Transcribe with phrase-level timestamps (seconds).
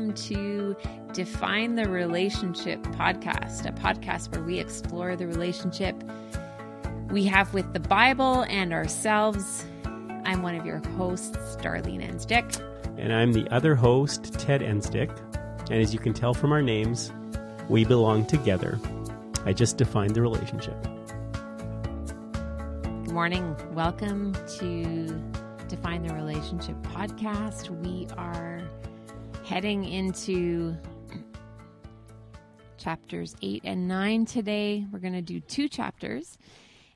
[0.00, 0.74] welcome to
[1.12, 5.94] Define the Relationship podcast, a podcast where we explore the relationship
[7.10, 9.66] we have with the Bible and ourselves.
[10.24, 12.62] I'm one of your hosts, Darlene Enstick.
[12.96, 15.10] And I'm the other host, Ted Enstick.
[15.70, 17.12] And as you can tell from our names,
[17.68, 18.78] we belong together.
[19.44, 20.82] I just defined the relationship.
[23.04, 23.54] Good morning.
[23.72, 25.22] Welcome to
[25.68, 27.68] Define the Relationship podcast.
[27.84, 28.59] We are
[29.50, 30.76] heading into
[32.78, 34.86] chapters 8 and 9 today.
[34.92, 36.38] We're going to do two chapters.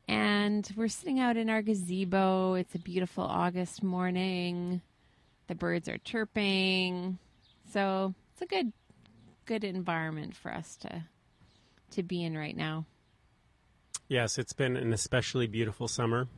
[0.06, 2.54] And we're sitting out in our gazebo.
[2.54, 4.82] It's a beautiful August morning.
[5.48, 7.18] The birds are chirping.
[7.72, 8.72] So, it's a good
[9.46, 11.02] good environment for us to
[11.90, 12.86] to be in right now.
[14.06, 16.28] Yes, it's been an especially beautiful summer.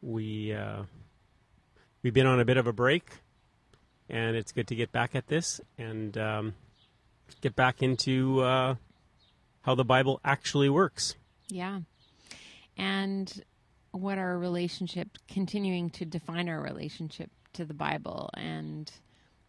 [0.00, 0.82] We uh,
[2.02, 3.21] we've been on a bit of a break,
[4.12, 6.54] and it's good to get back at this and um,
[7.40, 8.74] get back into uh,
[9.62, 11.16] how the Bible actually works.
[11.48, 11.80] Yeah,
[12.76, 13.42] and
[13.90, 18.90] what our relationship, continuing to define our relationship to the Bible, and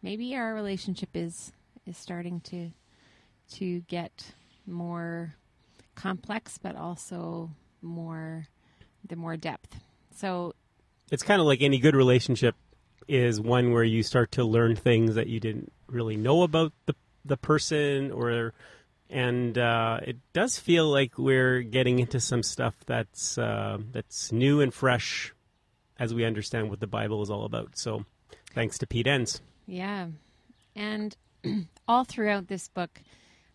[0.01, 1.51] maybe our relationship is
[1.85, 2.71] is starting to
[3.51, 4.31] to get
[4.65, 5.35] more
[5.95, 8.47] complex, but also more
[9.07, 9.75] the more depth.
[10.15, 10.53] So
[11.11, 12.55] it's kind of like any good relationship
[13.07, 16.95] is one where you start to learn things that you didn't really know about the
[17.25, 18.53] the person or
[19.09, 24.59] and uh, it does feel like we're getting into some stuff that's uh, that's new
[24.59, 25.33] and fresh
[25.99, 27.77] as we understand what the Bible is all about.
[27.77, 28.05] So,
[28.55, 29.41] thanks to Pete Enns.
[29.67, 30.07] Yeah,
[30.75, 31.15] and
[31.87, 33.01] all throughout this book,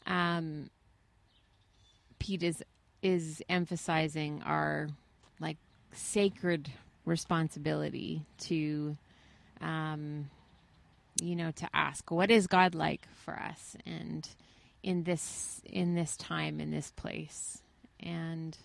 [0.06, 0.70] um,
[2.20, 2.62] Pete is
[3.02, 4.88] is emphasizing our
[5.40, 5.56] like
[5.92, 6.70] sacred
[7.04, 8.96] responsibility to,
[9.60, 10.30] um,
[11.20, 14.28] you know, to ask what is God like for us, and
[14.82, 17.62] in this in this time in this place,
[18.00, 18.56] and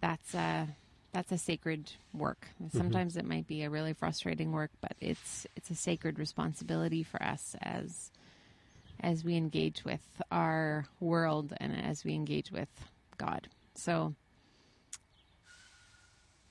[0.00, 0.68] that's a
[1.12, 2.48] that's a sacred work.
[2.72, 3.20] Sometimes mm-hmm.
[3.20, 7.56] it might be a really frustrating work, but it's it's a sacred responsibility for us
[7.62, 8.10] as
[9.00, 12.68] as we engage with our world and as we engage with
[13.16, 13.48] God.
[13.74, 14.14] So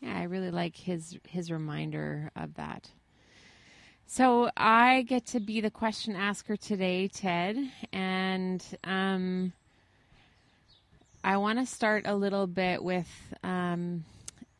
[0.01, 2.89] yeah, I really like his his reminder of that.
[4.07, 7.57] So I get to be the question asker today, Ted,
[7.91, 9.51] and um,
[11.23, 13.09] I want to start a little bit with
[13.43, 14.05] um,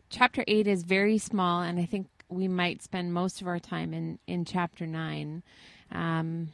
[0.09, 3.93] chapter eight is very small, and I think we might spend most of our time
[3.93, 5.43] in in chapter nine.
[5.91, 6.49] Um,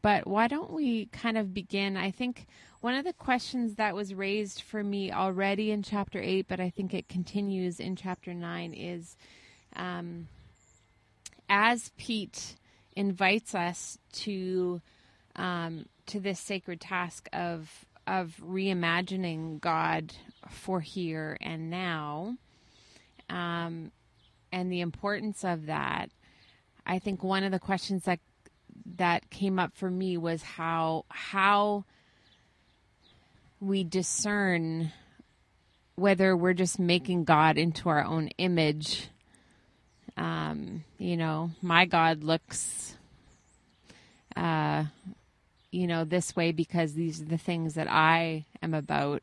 [0.00, 1.96] but why don't we kind of begin?
[1.96, 2.46] I think
[2.80, 6.70] one of the questions that was raised for me already in chapter 8, but I
[6.70, 9.16] think it continues in chapter 9, is
[9.74, 10.28] um,
[11.48, 12.56] as Pete
[12.94, 14.80] invites us to
[15.36, 20.12] um, to this sacred task of of reimagining God
[20.48, 22.36] for here and now,
[23.28, 23.90] um,
[24.52, 26.10] and the importance of that.
[26.86, 28.20] I think one of the questions that
[28.96, 31.84] that came up for me was how how
[33.60, 34.92] we discern
[35.96, 39.08] whether we're just making God into our own image.
[40.16, 42.96] Um, you know, my God looks,
[44.34, 44.84] uh,
[45.70, 49.22] you know, this way because these are the things that I am about.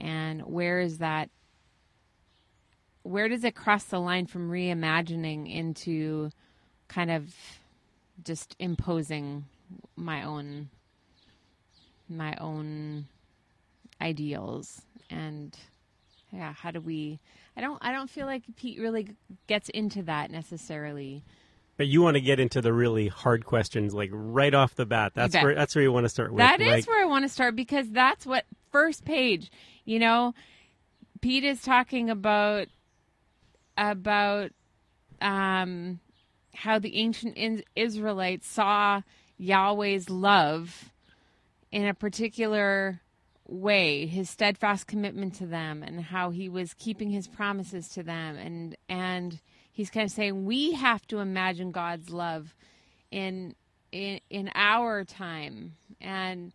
[0.00, 1.30] And where is that?
[3.04, 6.30] Where does it cross the line from reimagining into
[6.88, 7.34] kind of
[8.24, 9.44] just imposing
[9.96, 10.68] my own
[12.08, 13.06] my own
[14.00, 15.56] ideals and
[16.30, 17.18] yeah how do we
[17.56, 19.08] i don't i don't feel like pete really
[19.46, 21.24] gets into that necessarily.
[21.78, 25.12] But you want to get into the really hard questions like right off the bat.
[25.14, 27.24] That's where that's where you want to start with That is like, where i want
[27.24, 29.50] to start because that's what first page
[29.84, 30.34] you know
[31.20, 32.68] pete is talking about
[33.76, 34.50] about
[35.20, 35.98] um
[36.54, 39.02] how the ancient Israelites saw
[39.38, 40.90] Yahweh's love
[41.70, 43.00] in a particular
[43.52, 48.36] way, his steadfast commitment to them, and how he was keeping his promises to them,
[48.36, 49.40] and and
[49.70, 52.54] he's kind of saying we have to imagine God's love
[53.10, 53.54] in
[53.92, 56.52] in in our time, and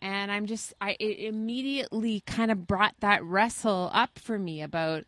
[0.00, 5.04] and I'm just I immediately kind of brought that wrestle up for me about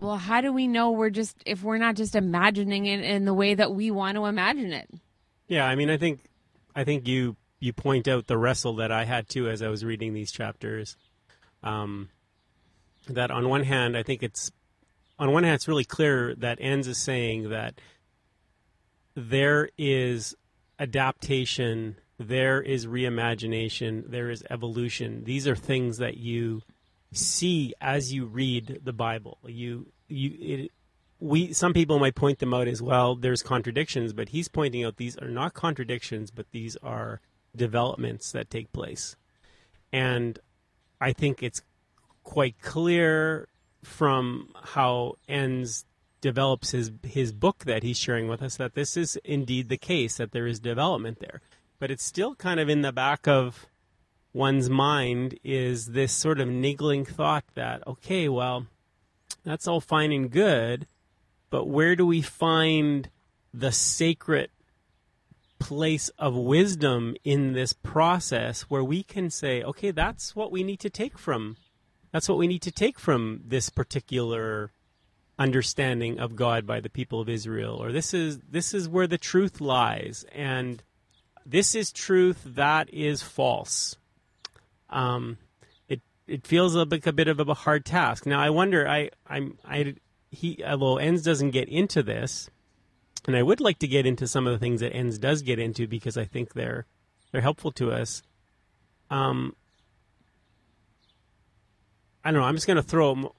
[0.00, 3.32] well, how do we know we're just if we're not just imagining it in the
[3.32, 4.90] way that we want to imagine it?
[5.46, 6.20] Yeah, I mean, I think
[6.74, 9.84] I think you you point out the wrestle that I had too as I was
[9.84, 10.98] reading these chapters.
[11.62, 12.10] Um,
[13.08, 14.52] that on one hand, I think it's
[15.18, 17.80] on one hand it's really clear that Enns is saying that
[19.14, 20.34] there is
[20.78, 25.24] adaptation, there is reimagination, there is evolution.
[25.24, 26.60] These are things that you
[27.12, 29.38] see as you read the Bible.
[29.46, 30.70] You you it,
[31.18, 33.14] we some people might point them out as well.
[33.14, 37.22] There's contradictions, but he's pointing out these are not contradictions, but these are
[37.56, 39.16] developments that take place.
[39.92, 40.38] And
[41.00, 41.62] I think it's
[42.22, 43.48] quite clear
[43.82, 45.84] from how Enns
[46.20, 50.16] develops his his book that he's sharing with us that this is indeed the case
[50.16, 51.42] that there is development there.
[51.78, 53.66] But it's still kind of in the back of
[54.32, 58.66] one's mind is this sort of niggling thought that okay, well,
[59.44, 60.86] that's all fine and good,
[61.50, 63.10] but where do we find
[63.52, 64.48] the sacred
[65.64, 70.78] place of wisdom in this process where we can say, okay, that's what we need
[70.80, 71.56] to take from
[72.12, 74.70] that's what we need to take from this particular
[75.36, 79.18] understanding of God by the people of Israel or this is this is where the
[79.18, 80.82] truth lies and
[81.46, 83.96] this is truth that is false.
[84.90, 85.38] Um,
[85.88, 88.26] it it feels like a bit of a hard task.
[88.26, 89.94] Now I wonder I I'm I
[90.30, 92.50] he although Enns doesn't get into this,
[93.26, 95.58] and I would like to get into some of the things that Enns does get
[95.58, 96.86] into because I think they're
[97.32, 98.22] they're helpful to us.
[99.10, 99.54] Um,
[102.24, 102.46] I don't know.
[102.46, 103.34] I'm just going to throw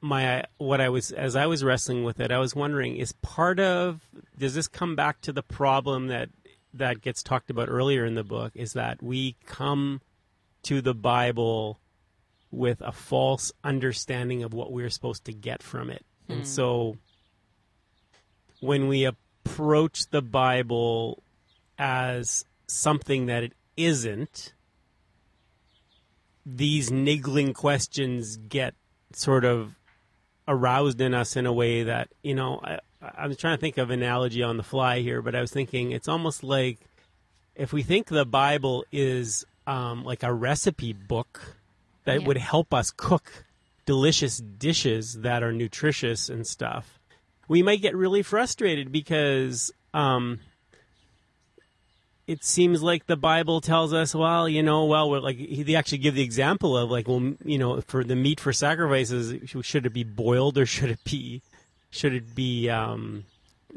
[0.00, 2.30] my what I was as I was wrestling with it.
[2.30, 4.00] I was wondering: is part of
[4.38, 6.28] does this come back to the problem that
[6.72, 8.52] that gets talked about earlier in the book?
[8.54, 10.00] Is that we come
[10.64, 11.78] to the Bible
[12.50, 16.04] with a false understanding of what we're supposed to get from it.
[16.28, 16.44] And Hmm.
[16.44, 16.96] so
[18.64, 21.22] when we approach the Bible
[21.78, 24.52] as something that it isn't,
[26.46, 28.74] these niggling questions get
[29.12, 29.74] sort of
[30.46, 32.78] aroused in us in a way that, you know, I,
[33.16, 35.50] I was trying to think of an analogy on the fly here, but I was
[35.50, 36.78] thinking it's almost like
[37.54, 41.56] if we think the Bible is um, like a recipe book
[42.04, 42.26] that Yeah.
[42.26, 43.44] would help us cook
[43.86, 46.98] delicious dishes that are nutritious and stuff,
[47.48, 50.40] we might get really frustrated because um,
[52.26, 56.14] it seems like the Bible tells us, well, you know, well, like they actually give
[56.14, 60.04] the example of like, well, you know, for the meat for sacrifices, should it be
[60.04, 61.42] boiled or should it be,
[61.90, 63.24] should it be, um,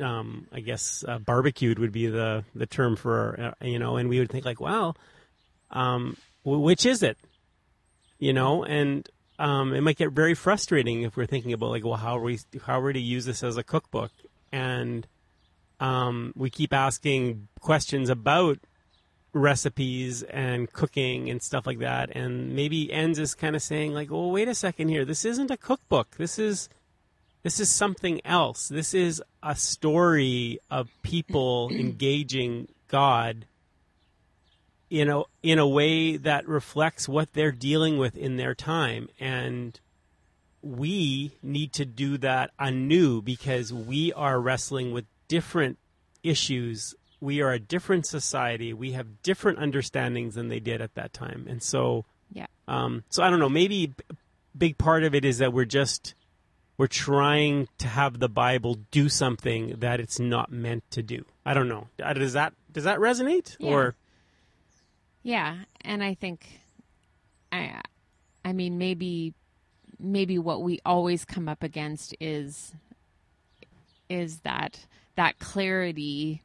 [0.02, 4.10] um, I guess uh, barbecued would be the the term for, uh, you know, and
[4.10, 4.96] we would think like, well,
[5.72, 7.18] um, which is it,
[8.20, 11.96] you know, and um, it might get very frustrating if we're thinking about like, well,
[11.96, 14.12] how are we how are we to use this as a cookbook,
[14.52, 15.08] and
[15.80, 18.60] um, we keep asking questions about
[19.34, 24.10] recipes and cooking and stuff like that, and maybe Enns is kind of saying like,
[24.10, 26.70] well, wait a second here, this isn't a cookbook, this is
[27.44, 28.68] this is something else.
[28.68, 33.46] This is a story of people engaging God
[34.90, 39.10] in a in a way that reflects what they're dealing with in their time.
[39.20, 39.80] And
[40.62, 45.78] we need to do that anew because we are wrestling with different
[46.24, 46.96] issues.
[47.20, 48.74] We are a different society.
[48.74, 51.46] We have different understandings than they did at that time.
[51.50, 52.48] And so Yeah.
[52.68, 53.50] um, so i don't know.
[53.50, 54.16] Maybe a
[54.58, 56.16] big part of it is that we're just
[56.78, 61.26] we're trying to have the bible do something that it's not meant to do.
[61.46, 61.88] I don't know.
[62.02, 63.56] Uh, does that does that resonate?
[63.60, 63.72] Yeah.
[63.72, 63.96] or
[65.28, 66.48] Yeah, and I think,
[67.52, 67.82] I,
[68.46, 69.34] I mean, maybe,
[70.00, 72.74] maybe what we always come up against is,
[74.10, 74.86] is that
[75.18, 76.44] that clarity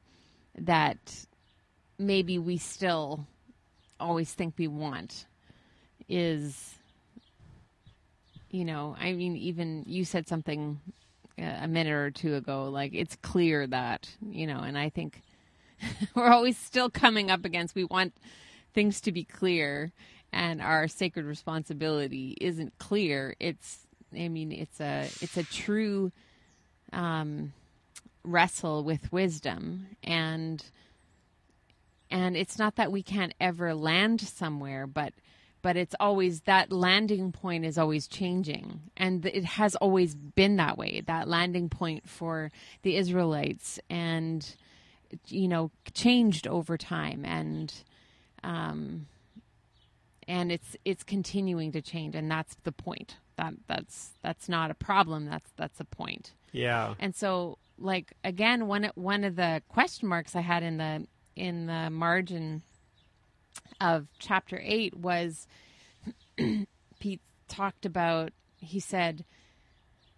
[0.58, 1.26] that
[1.96, 3.28] maybe we still
[4.00, 5.26] always think we want
[6.08, 6.74] is,
[8.50, 10.80] you know, I mean, even you said something
[11.38, 15.22] uh, a minute or two ago, like it's clear that, you know, and I think
[16.16, 18.12] we're always still coming up against we want
[18.72, 19.92] things to be clear
[20.32, 23.34] and our sacred responsibility isn't clear.
[23.38, 26.12] It's i mean it's a it's a true
[26.92, 27.52] um
[28.24, 29.86] wrestle with wisdom.
[30.02, 30.64] And
[32.10, 35.12] and it's not that we can't ever land somewhere but
[35.62, 38.80] but it's always that landing point is always changing.
[38.96, 42.50] And it has always been that way that landing point for
[42.82, 44.56] the israelites and
[45.28, 47.24] you know changed over time.
[47.24, 47.72] And
[48.44, 49.06] um
[50.28, 53.16] and it's it's continuing to change and that's the point.
[53.36, 55.26] That that's that's not a problem.
[55.26, 56.32] That's that's a point.
[56.52, 56.94] Yeah.
[56.98, 61.66] And so like again one one of the question marks i had in the in
[61.66, 62.62] the margin
[63.80, 65.46] of chapter 8 was
[67.00, 69.24] pete talked about he said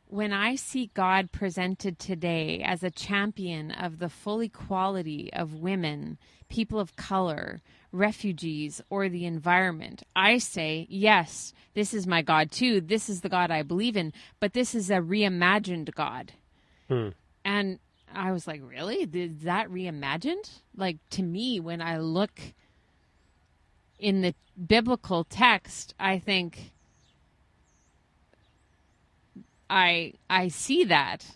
[0.06, 6.18] when I see God presented today as a champion of the full equality of women,
[6.48, 7.62] people of color,
[7.94, 12.80] refugees, or the environment, I say, yes, this is my God too.
[12.80, 16.32] This is the God I believe in, but this is a reimagined God.
[16.88, 17.10] Hmm.
[17.44, 17.78] And
[18.12, 19.08] I was like, really?
[19.12, 20.50] Is that reimagined?
[20.76, 22.40] Like, to me, when I look
[23.98, 24.34] in the
[24.66, 26.72] biblical text, I think
[29.70, 31.26] I I see that.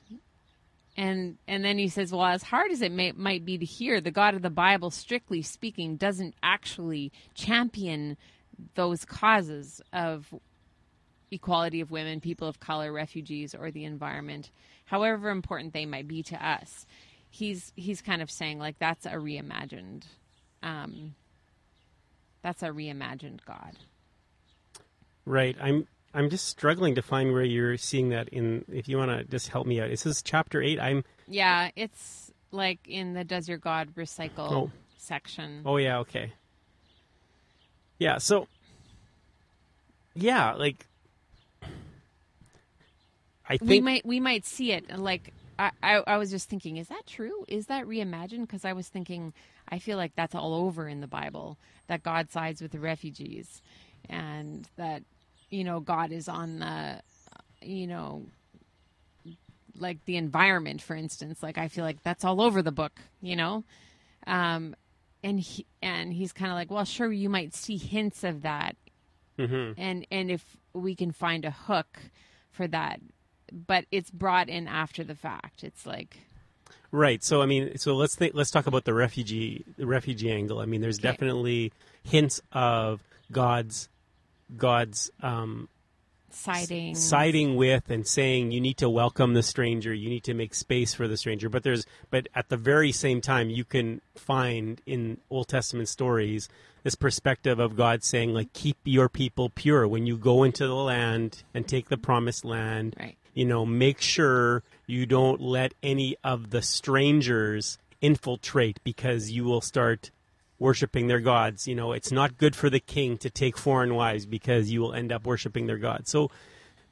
[0.99, 4.01] And and then he says, well, as hard as it may, might be to hear,
[4.01, 8.17] the God of the Bible, strictly speaking, doesn't actually champion
[8.75, 10.35] those causes of
[11.31, 14.51] equality of women, people of color, refugees, or the environment,
[14.87, 16.85] however important they might be to us.
[17.31, 20.03] He's he's kind of saying like that's a reimagined,
[20.65, 21.15] um,
[22.43, 23.77] that's a reimagined God.
[25.25, 25.57] Right.
[25.61, 28.65] I'm I'm just struggling to find where you're seeing that in.
[28.73, 30.81] If you want to just help me out, this is chapter eight.
[30.81, 31.05] I'm.
[31.27, 34.71] Yeah, it's like in the Does Your God Recycle Oh.
[34.97, 35.63] section.
[35.67, 35.99] Oh yeah.
[35.99, 36.33] Okay.
[37.99, 38.19] Yeah.
[38.19, 38.49] So.
[40.15, 40.87] Yeah, like.
[43.51, 46.77] I think we might we might see it like I, I I was just thinking
[46.77, 49.33] is that true is that reimagined because I was thinking
[49.71, 53.63] I feel like that's all over in the Bible that God sides with the refugees
[54.11, 55.03] and that
[55.51, 57.01] you know God is on the
[57.63, 58.27] you know
[59.79, 63.37] like the environment for instance like I feel like that's all over the book you
[63.37, 63.65] know
[64.27, 64.75] um
[65.23, 68.77] and he and he's kind of like well sure you might see hints of that
[69.39, 69.75] Mhm.
[69.77, 71.99] and and if we can find a hook
[72.51, 73.01] for that
[73.53, 76.19] but it's brought in after the fact it's like
[76.91, 77.23] Right.
[77.23, 80.59] So I mean, so let's think, let's talk about the refugee the refugee angle.
[80.59, 81.11] I mean, there's Okay.
[81.11, 81.71] definitely
[82.03, 83.91] hints of God's
[84.57, 85.69] God's um,
[86.31, 86.95] siding.
[86.95, 90.95] siding with and saying you need to welcome the stranger, you need to make space
[90.95, 91.49] for the stranger.
[91.49, 96.49] But there's but at the very same time, you can find in Old Testament stories
[96.85, 99.87] this perspective of God saying like keep your people pure.
[99.87, 103.17] When you go into the land and take the promised land right.
[103.35, 109.61] you know, make sure you don't let any of the strangers infiltrate because you will
[109.61, 110.11] start
[110.59, 111.67] worshiping their gods.
[111.67, 114.95] You know, it's not good for the king to take foreign wives because you will
[114.95, 116.11] end up worshiping their gods.
[116.11, 116.31] So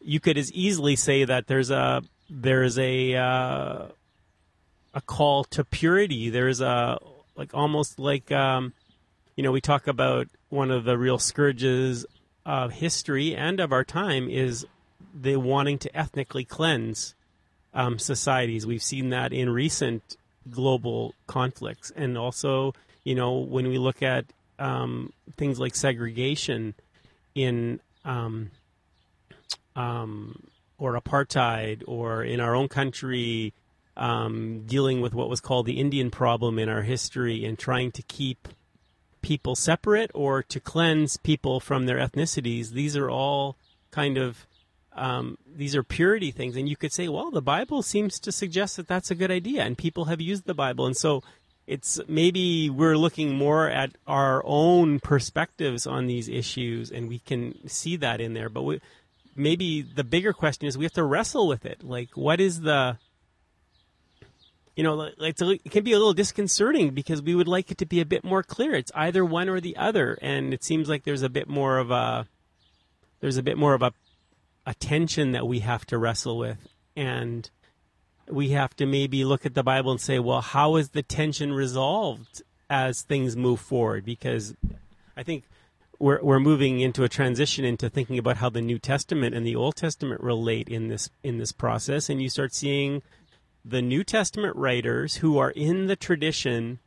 [0.01, 3.87] you could as easily say that there's a there's a uh,
[4.95, 6.31] a call to purity.
[6.31, 6.99] There's a
[7.37, 8.73] like almost like um,
[9.35, 12.07] you know we talk about one of the real scourges
[12.45, 14.65] of history and of our time is
[15.13, 17.15] the wanting to ethnically cleanse
[17.75, 18.67] um, societies.
[18.67, 20.17] We've seen that in recent
[20.49, 22.73] global conflicts, and also,
[23.07, 24.25] you know, when we look at
[24.59, 26.75] um, things like segregation
[27.37, 28.51] in um,
[29.77, 33.55] um, or apartheid, or in our own country,
[33.97, 38.03] um, dealing with what was called the Indian problem in our history, and trying to
[38.03, 38.49] keep
[39.23, 42.71] people separate or to cleanse people from their ethnicities.
[42.71, 43.57] These are all
[43.93, 44.49] kind of
[44.95, 48.77] um, these are purity things, and you could say, well, the Bible seems to suggest
[48.77, 51.23] that that's a good idea, and people have used the Bible, and so
[51.67, 57.69] it's maybe we're looking more at our own perspectives on these issues, and we can
[57.69, 58.49] see that in there.
[58.49, 58.81] But we,
[59.35, 61.83] maybe the bigger question is we have to wrestle with it.
[61.83, 62.99] Like, what is the
[64.77, 68.03] you know, it can be a little disconcerting because we would like it to be
[68.03, 68.75] a bit more clear.
[68.75, 71.91] It's either one or the other, and it seems like there's a bit more of
[71.91, 72.29] a
[73.21, 73.93] there's a bit more of a
[74.67, 76.59] a tension that we have to wrestle with,
[76.95, 77.51] and
[78.29, 81.53] we have to maybe look at the Bible and say, well, how is the tension
[81.53, 84.05] resolved as things move forward?
[84.05, 84.55] Because
[85.17, 85.45] I think
[85.99, 89.57] we're we're moving into a transition into thinking about how the New Testament and the
[89.57, 93.03] Old Testament relate in this in this process, and you start seeing
[93.65, 96.79] the New Testament writers who are in the tradition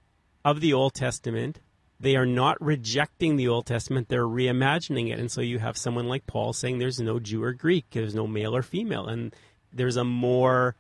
[0.46, 1.60] of the Old Testament.
[2.00, 5.20] They are not rejecting the Old Testament, they're reimagining it.
[5.20, 8.26] And so you have someone like Paul saying there's no Jew or Greek, there's no
[8.26, 9.08] male or female.
[9.08, 9.36] And
[9.74, 10.76] there's a more,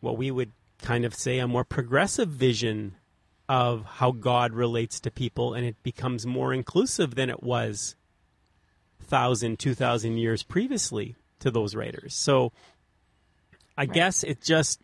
[0.00, 0.52] what we would
[0.82, 2.96] kind of say, a more progressive vision
[3.48, 5.54] of how God relates to people.
[5.54, 7.96] And it becomes more inclusive than it was
[9.00, 12.14] thousand, two thousand years previously to those writers.
[12.14, 12.52] So
[13.76, 14.80] I guess it just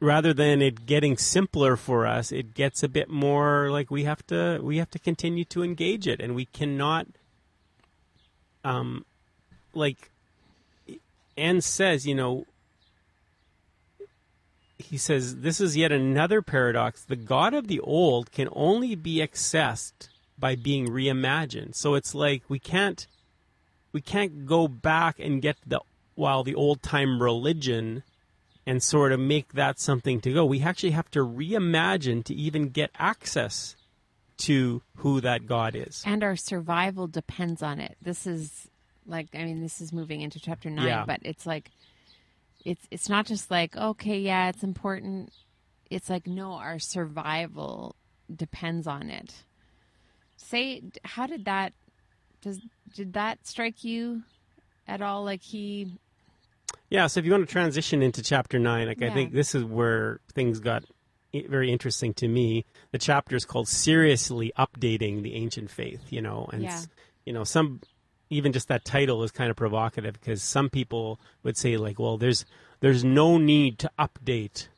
[0.00, 4.26] rather than it getting simpler for us, it gets a bit more like we have
[4.26, 7.06] to we have to continue to engage it, and we cannot,
[8.64, 9.04] um,
[9.72, 10.10] like,
[11.36, 12.44] Enns says, you know,
[14.84, 17.04] he says this is yet another paradox.
[17.04, 21.74] The God of the old can only be accessed by being reimagined.
[21.74, 23.06] So it's like we can't
[23.92, 25.80] we can't go back and get the
[26.14, 28.02] while the old time religion
[28.66, 30.44] and sort of make that something to go.
[30.44, 33.76] We actually have to reimagine to even get access
[34.38, 36.02] to who that God is.
[36.06, 37.96] And our survival depends on it.
[38.02, 38.68] This is
[39.06, 41.04] like I mean this is moving into chapter 9, Yeah.
[41.06, 41.70] but it's like
[42.64, 45.32] it's it's not just like okay, yeah, it's important.
[45.90, 47.94] It's like no, our survival
[48.34, 49.44] depends on it.
[50.36, 51.72] Say how did that
[52.40, 52.60] does
[52.94, 54.22] did that strike you
[54.86, 55.92] at all like he
[56.90, 59.64] Yeah, so if you want to transition into chapter nine, like I think this is
[59.64, 60.84] where things got
[61.48, 62.64] very interesting to me.
[62.92, 66.88] The chapter is called "Seriously Updating the Ancient Faith," you know, and s-
[67.26, 67.80] you know some
[68.34, 72.16] even just that title is kind of provocative because some people would say like, well,
[72.16, 72.44] there's
[72.80, 74.68] there's no need to update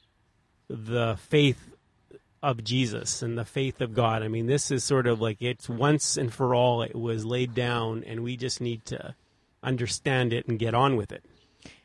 [0.69, 1.71] the faith
[2.43, 4.23] of Jesus and the faith of God.
[4.23, 7.55] I mean, this is sort of like it's once and for all it was laid
[7.55, 9.15] down, and we just need to
[9.63, 11.25] understand it and get on with it.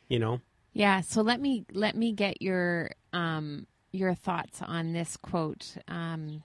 [0.08, 0.40] You know.
[0.74, 5.76] Yeah, so let me let me get your um, your thoughts on this quote.
[5.88, 6.44] Um,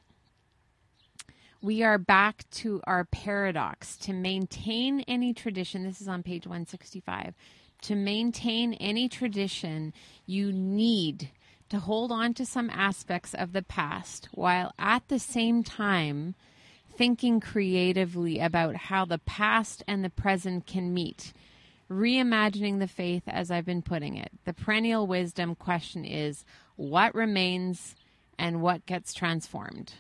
[1.62, 5.84] we are back to our paradox to maintain any tradition.
[5.84, 7.34] This is on page 165.
[7.84, 9.94] To maintain any tradition,
[10.26, 11.30] you need
[11.70, 16.36] to hold on to some aspects of the past while at the same time
[16.96, 21.34] thinking creatively about how the past and the present can meet
[21.90, 24.32] reimagining the faith as I've been putting it.
[24.46, 26.44] The perennial wisdom question is
[26.76, 27.96] what remains
[28.38, 29.94] and what gets transformed?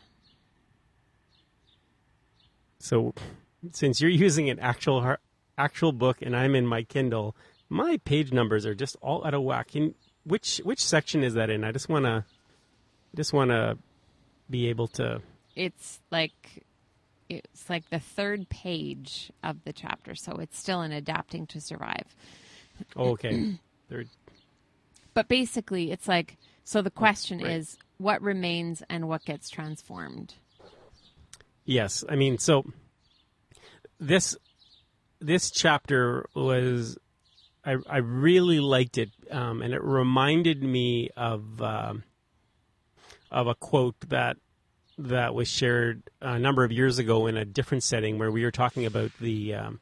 [2.87, 3.13] So,
[3.71, 5.17] since you're using an actual
[5.57, 7.35] actual book and I'm in my Kindle,
[7.69, 9.71] my page numbers are just all out of whack.
[9.71, 11.63] Can, which which section is that in?
[11.63, 12.25] I just wanna
[13.15, 13.77] just wanna
[14.49, 15.21] be able to.
[15.55, 16.63] It's like
[17.29, 22.15] it's like the third page of the chapter, so it's still in adapting to survive.
[22.95, 23.55] Oh, okay,
[23.89, 24.07] third.
[25.13, 27.51] But basically, it's like so the question Right.
[27.51, 30.35] is what remains and what gets transformed.
[31.67, 32.65] Yes, I mean so.
[33.99, 34.37] This
[35.19, 36.97] this chapter was
[37.63, 42.03] I I really liked it, um, and it reminded me of um
[43.29, 44.37] of a quote that
[44.97, 48.51] that was shared a number of years ago in a different setting where we were
[48.51, 49.81] talking about the um,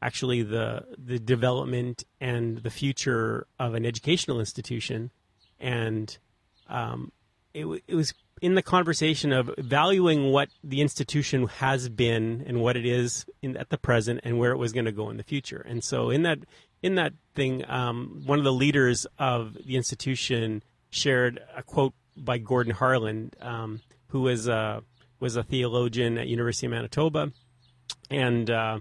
[0.00, 5.10] actually the the development and the future of an educational institution,
[5.60, 6.16] and
[6.70, 7.12] um,
[7.52, 12.76] it, it was in the conversation of valuing what the institution has been and what
[12.76, 15.22] it is in, at the present and where it was going to go in the
[15.22, 15.64] future.
[15.66, 16.38] And so in that
[16.82, 22.38] in that thing, um, one of the leaders of the institution shared a quote by
[22.38, 24.82] Gordon Harland, um, who was a
[25.18, 27.32] was a theologian at University of Manitoba,
[28.10, 28.80] and uh,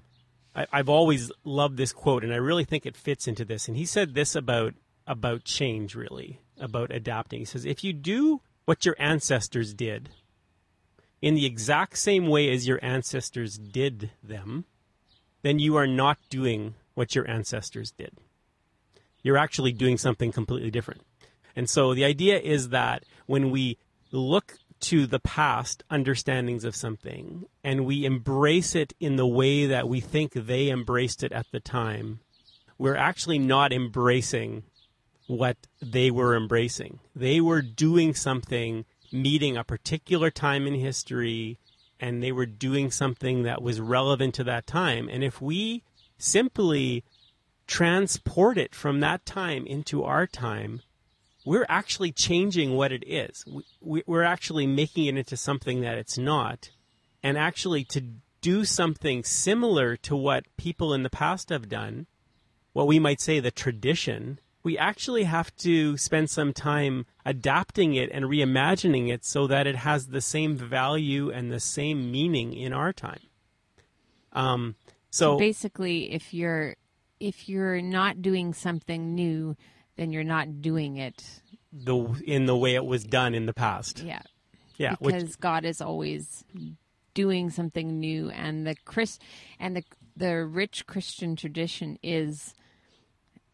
[0.54, 3.68] I, I've always loved this quote, and I really think it fits into this.
[3.68, 4.74] And he said this about
[5.08, 7.40] about change, really about adapting.
[7.40, 10.10] He says, if you do what your ancestors did
[11.22, 14.66] in the exact same way as your ancestors did them,
[15.42, 18.12] then you are not doing what your ancestors did.
[19.24, 21.02] You're actually doing something completely different.
[21.56, 23.78] And so the idea is that when we
[24.12, 29.88] look to the past understandings of something and we embrace it in the way that
[29.88, 32.20] we think they embraced it at the time,
[32.78, 34.64] we're actually not embracing
[35.28, 37.00] what they were embracing.
[37.16, 41.58] They were doing something, meeting a particular time in history,
[42.00, 45.10] and they were doing something that was relevant to that time.
[45.10, 45.84] And if we
[46.18, 47.04] simply
[47.68, 50.82] transport it from that time into our time,
[51.46, 53.46] we're actually changing what it is.
[53.82, 56.72] We- We're actually making it into something that it's not.
[57.24, 58.02] And actually, to
[58.42, 62.06] do something similar to what people in the past have done,
[62.74, 68.10] what we might say the tradition, we actually have to spend some time adapting it
[68.12, 72.74] and reimagining it so that it has the same value and the same meaning in
[72.74, 73.20] our time.
[74.34, 74.76] Um,
[75.12, 76.76] so, basically if you're
[77.20, 79.56] if you're not doing something new
[79.98, 81.24] then you're not doing it.
[81.72, 84.24] The in the way it was done in the past, yeah.
[84.78, 86.44] Yeah, which because god is always
[87.14, 89.20] doing something new and the chris
[89.60, 89.84] and the
[90.18, 92.54] the rich christian tradition is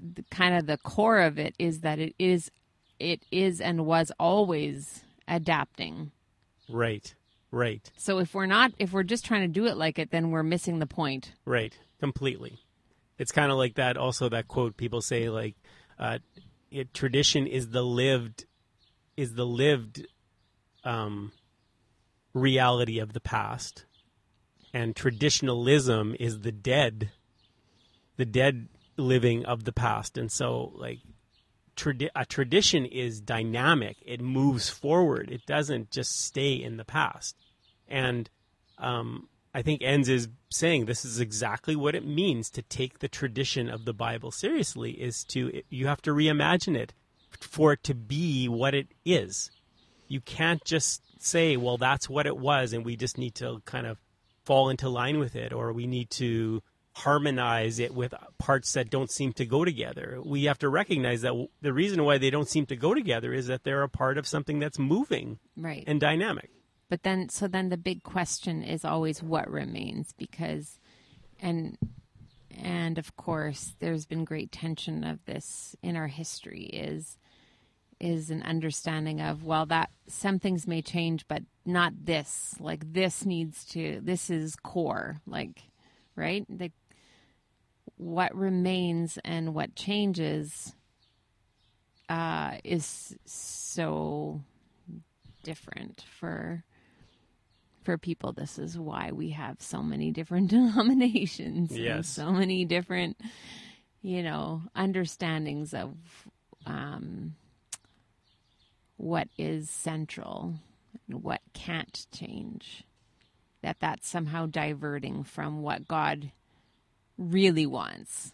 [0.02, 2.52] the, kind of the core of it is that it is
[3.00, 6.12] it is and was always adapting
[6.70, 7.14] right,
[7.52, 10.32] right, so if we're not if we're just trying to do it like it then
[10.32, 12.60] we're missing the point right, completely.
[13.18, 13.98] It's kind of like that.
[13.98, 15.54] Also, that quote people say like,
[16.00, 16.18] uh,
[16.72, 18.46] it, "Tradition is the lived,
[19.16, 20.08] is the lived,
[20.84, 21.32] um,
[22.34, 23.86] reality of the past,
[24.74, 27.12] and traditionalism is the dead,
[28.18, 31.00] the dead living of the past, and so like
[31.76, 33.98] tradi- a tradition is dynamic.
[34.06, 35.30] It moves forward.
[35.32, 37.36] It doesn't just stay in the past.
[37.88, 38.30] And
[38.78, 43.08] um, I think Enns is saying this is exactly what it means to take the
[43.08, 44.92] tradition of the Bible seriously.
[44.92, 46.94] Is to you have to reimagine it
[47.40, 49.52] for it to be what it is.
[50.08, 53.88] You can't just say, "Well, that's what it was," and we just need to kind
[53.88, 53.98] of
[54.46, 59.12] fall into line with it, or we need to harmonize it with parts that don't
[59.12, 60.20] seem to go together.
[60.24, 63.48] We have to recognize that the reason why they don't seem to go together is
[63.48, 65.84] that they're a part of something that's moving right.
[65.88, 66.50] and dynamic.
[66.90, 70.80] But then, so then the big question is always what remains because,
[71.40, 71.78] and,
[72.62, 77.18] and of course, there's been great tension of this in our history is,
[78.02, 82.56] is an understanding of, well, that some things may change, but not this.
[82.60, 85.22] Like this needs to, this is core.
[85.26, 85.62] Like,
[86.18, 86.46] right?
[86.50, 86.72] The,
[88.02, 90.74] what remains and what changes
[92.10, 94.42] uh, is so
[95.44, 96.64] different for
[97.84, 98.34] for people.
[98.34, 101.78] This is why we have so many different denominations.
[101.78, 102.08] Yes.
[102.08, 103.18] so many different,
[104.02, 105.94] you know, understandings of
[106.66, 107.36] um,
[108.98, 110.56] what is central
[111.08, 112.84] and what can't change.
[113.62, 116.32] That that's somehow diverting from what God
[117.22, 118.34] really wants.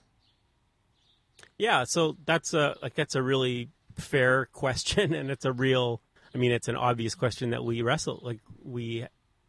[1.58, 6.02] Yeah, so that's a like that's a really fair question, and it's a real.
[6.34, 8.20] I mean, it's an obvious question that we wrestle.
[8.22, 9.06] Like we,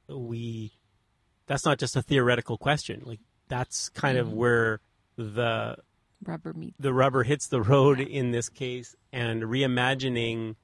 [0.08, 0.72] we,
[1.46, 3.02] that's not just a theoretical question.
[3.04, 4.80] Like that's kind of where
[5.16, 5.76] the
[6.24, 6.76] Rubber meets.
[6.78, 10.56] the rubber hits the road in this case, and reimagining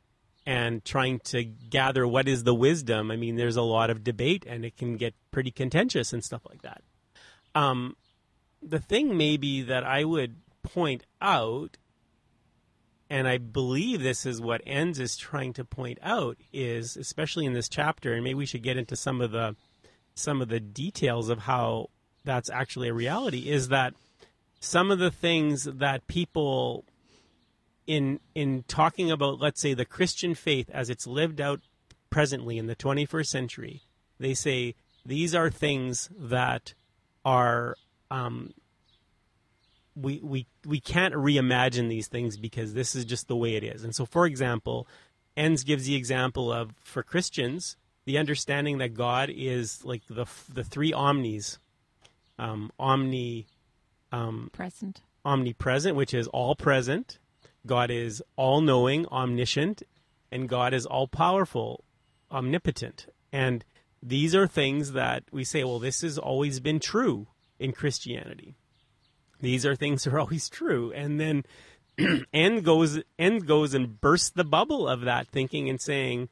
[0.47, 3.11] and trying to gather what is the wisdom.
[3.11, 6.43] I mean, there's a lot of debate, and it can get pretty contentious and stuff
[6.49, 6.83] like that.
[7.55, 7.97] Um,
[8.67, 11.77] the thing maybe that I would point out,
[13.11, 17.53] and I believe this is what Enns is trying to point out, is especially in
[17.53, 19.57] this chapter, and maybe we should get into some of the
[20.17, 21.91] some of the details of how
[22.25, 23.95] that's actually a reality, is that
[24.61, 26.85] some of the things that people
[27.87, 31.61] in in talking about, let's say, the Christian faith as it's lived out
[32.11, 33.83] presently in the 21st century,
[34.19, 34.75] they say
[35.05, 36.73] these are things that
[37.25, 37.77] are
[38.15, 38.55] um,
[39.97, 43.85] we we we can't reimagine these things because this is just the way it is.
[43.85, 44.87] And so, for example,
[45.37, 50.65] Enns gives the example of for Christians the understanding that God is like the the
[50.65, 51.59] three omnis,
[52.39, 53.47] um, omni,
[54.13, 57.19] um, present, omnipresent, which is all present.
[57.67, 59.83] God is all knowing, omniscient,
[60.31, 61.83] and God is all powerful,
[62.31, 63.07] omnipotent.
[63.33, 63.65] And
[64.03, 67.27] these are things that we say, well, this has always been true
[67.59, 68.55] in Christianity.
[69.41, 70.93] These are things that are always true.
[70.93, 71.45] And then
[72.33, 76.29] Enns goes Enns goes and bursts the bubble of that thinking and saying,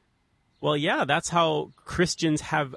[0.61, 2.75] Well, yeah, that's how Christians have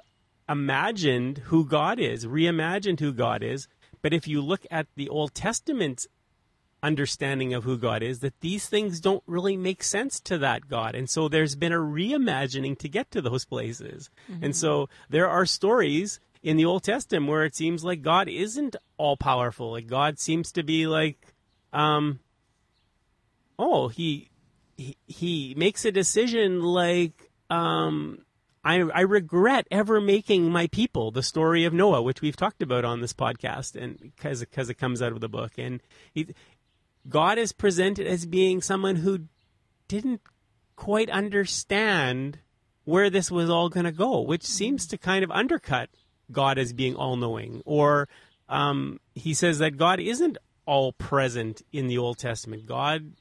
[0.48, 3.68] imagined who God is, reimagined who God is.
[4.02, 6.06] But if you look at the Old Testament
[6.82, 10.94] understanding of who God is, that these things don't really make sense to that God.
[10.94, 14.10] And so there's been a reimagining to get to those places.
[14.28, 14.52] And mm-hmm.
[14.52, 19.16] so there are stories in the Old Testament where it seems like God isn't all
[19.16, 19.72] powerful.
[19.72, 21.18] Like God seems to be like,
[21.72, 22.20] um,
[23.58, 24.30] oh, he
[24.76, 28.20] he, he makes a decision like, um,
[28.64, 32.84] I, I regret ever making my people the story of Noah, which we've talked about
[32.84, 35.82] on this podcast, and because because it comes out of the book, and
[36.14, 36.28] he,
[37.08, 39.22] God is presented as being someone who
[39.88, 40.20] didn't
[40.76, 42.38] quite understand
[42.84, 45.90] where this was all going to go, which seems to kind of undercut
[46.30, 47.62] God as being all knowing.
[47.64, 48.08] Or
[48.48, 52.66] um, he says that God isn't all present in the Old Testament.
[52.66, 53.12] God,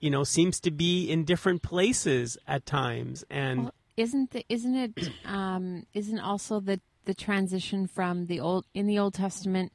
[0.00, 3.24] you know, seems to be in different places at times.
[3.30, 8.66] And Well, isn't the, isn't it um, isn't also the the transition from the old
[8.74, 9.72] in the Old Testament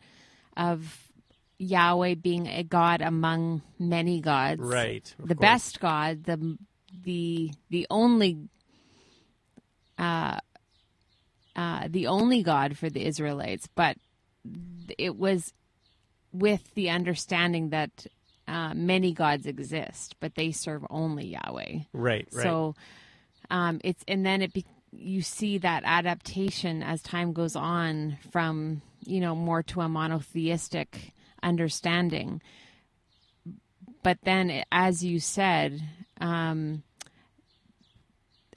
[0.55, 1.09] of
[1.57, 5.13] Yahweh being a God among many gods, right.
[5.17, 5.39] the course.
[5.39, 6.57] best God, the
[7.03, 8.49] the the only
[9.97, 10.39] uh,
[11.55, 13.97] uh, the only God for the Israelites, but
[14.97, 15.53] it was
[16.31, 18.07] with the understanding that
[18.47, 21.79] uh, many gods exist, but they serve only Yahweh.
[21.93, 22.43] Right, right.
[22.43, 22.75] So
[23.49, 28.81] um, it's and then it be, you see that adaptation as time goes on from
[29.05, 32.41] you know more to a monotheistic understanding.
[34.01, 35.81] But then, as you said,
[36.19, 36.83] um,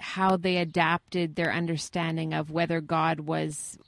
[0.00, 3.78] how they adapted their understanding of whether God was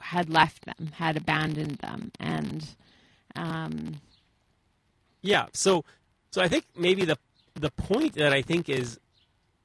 [0.00, 2.66] had left them, had abandoned them, and
[3.36, 4.00] um,
[5.22, 5.46] Yeah.
[5.52, 5.84] So,
[6.30, 7.18] so I think maybe the
[7.54, 8.98] the point that I think is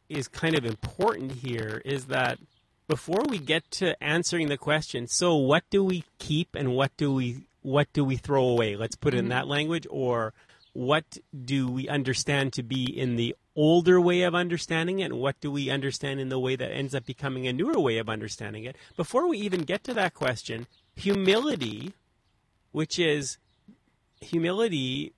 [0.09, 2.39] is kind of important here is that
[2.87, 7.13] before we get to answering the question, so what do we keep and what do
[7.13, 8.75] we what do we throw away?
[8.75, 10.33] Let's put it in that language, or
[10.73, 15.39] what do we understand to be in the older way of understanding it, and what
[15.39, 18.63] do we understand in the way that ends up becoming a newer way of understanding
[18.63, 18.75] it?
[18.97, 21.93] Before we even get to that question, humility,
[22.71, 23.37] which is
[24.19, 25.13] humility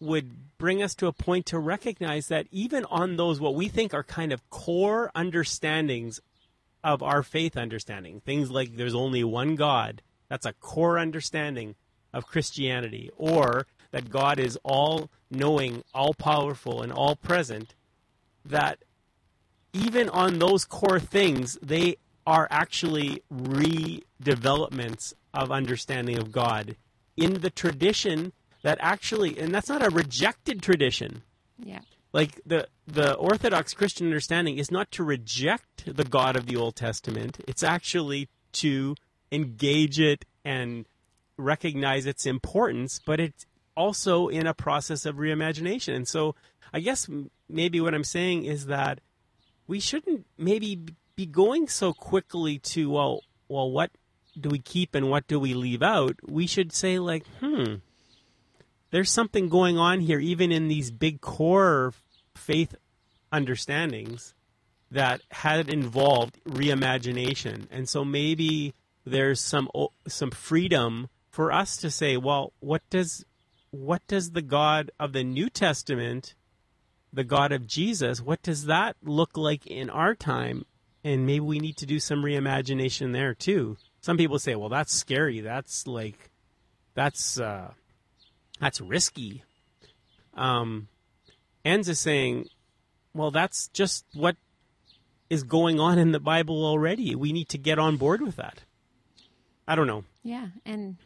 [0.00, 3.94] would bring us to a point to recognize that even on those what we think
[3.94, 6.20] are kind of core understandings
[6.82, 11.76] of our faith understanding, things like there's only one God, that's a core understanding
[12.12, 17.74] of Christianity, or that God is all knowing, all powerful, and all present,
[18.44, 18.78] that
[19.72, 21.96] even on those core things, they
[22.26, 26.76] are actually redevelopments of understanding of God
[27.16, 31.22] in the tradition that actually, and that's not a rejected tradition.
[31.58, 31.80] Yeah.
[32.12, 36.74] Like the the Orthodox Christian understanding is not to reject the God of the Old
[36.74, 37.38] Testament.
[37.46, 38.94] It's actually to
[39.30, 40.86] engage it and
[41.36, 43.44] recognize its importance, but it's
[43.76, 45.94] also in a process of reimagination.
[45.94, 46.34] And so,
[46.72, 47.08] I guess
[47.48, 49.00] maybe what I'm saying is that
[49.66, 50.80] we shouldn't maybe
[51.14, 53.90] be going so quickly to well, well, what
[54.38, 56.16] do we keep and what do we leave out?
[56.26, 57.76] We should say like, hmm,
[58.90, 61.92] there's something going on here, even in these big core
[62.34, 62.74] faith
[63.32, 64.34] understandings
[64.90, 69.68] that had involved reimagination, and so maybe there's some
[70.06, 73.24] some freedom for us to say, well, what does
[73.76, 76.34] what does the God of the New Testament,
[77.12, 80.64] the God of Jesus, what does that look like in our time?
[81.04, 83.76] And maybe we need to do some reimagination there too.
[84.00, 85.40] Some people say, well, that's scary.
[85.40, 86.30] That's like,
[86.94, 87.72] that's uh,
[88.60, 89.42] that's risky.
[90.34, 90.88] Um,
[91.64, 92.48] is saying,
[93.14, 94.36] well, that's just what
[95.28, 97.14] is going on in the Bible already.
[97.14, 98.62] We need to get on board with that.
[99.66, 100.04] I don't know.
[100.22, 100.96] Yeah, and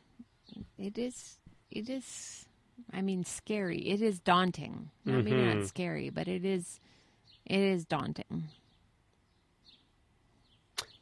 [0.78, 1.38] it is
[1.70, 2.46] it is
[2.92, 3.78] I mean scary.
[3.78, 4.90] It is daunting.
[5.06, 5.58] I mean Mm-hmm.
[5.60, 6.80] not scary, but it is
[7.46, 8.44] it is daunting.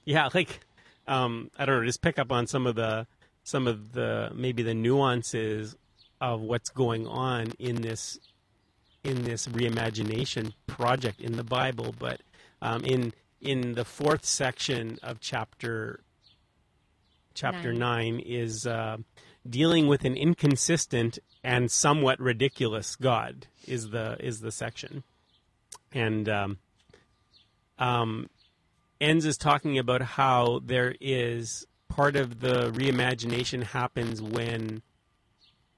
[0.04, 0.60] Yeah, like
[1.06, 3.06] um, I don't know, just pick up on some of the
[3.44, 5.76] some of the maybe the nuances
[6.20, 8.18] of what's going on in this
[9.04, 12.20] in this reimagination project in the Bible, but
[12.62, 16.00] um, in in the fourth section of chapter
[17.34, 18.16] chapter Nine.
[18.16, 18.96] nine, is uh,
[19.48, 25.04] dealing with an inconsistent and somewhat ridiculous God is the is the section,
[25.92, 26.58] and um,
[27.78, 28.28] um,
[29.00, 34.82] Enns is talking about how there is part of the reimagination happens when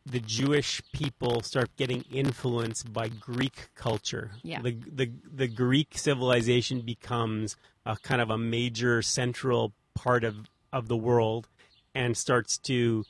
[0.06, 4.32] the Jewish people start getting influenced by Greek culture.
[4.42, 4.62] Yeah.
[4.62, 10.88] The, the the Greek civilization becomes a kind of a major central part of, of
[10.88, 11.48] the world
[11.94, 13.04] and starts to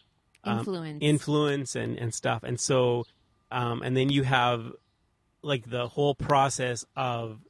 [0.44, 0.98] um, Influence.
[1.00, 2.42] influence and, and stuff.
[2.42, 3.04] And so
[3.50, 4.72] um, and then you have
[5.42, 7.40] like the whole process of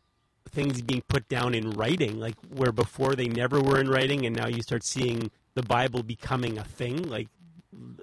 [0.49, 4.35] things being put down in writing, like where before they never were in writing, and
[4.35, 7.29] now you start seeing the Bible becoming a thing, like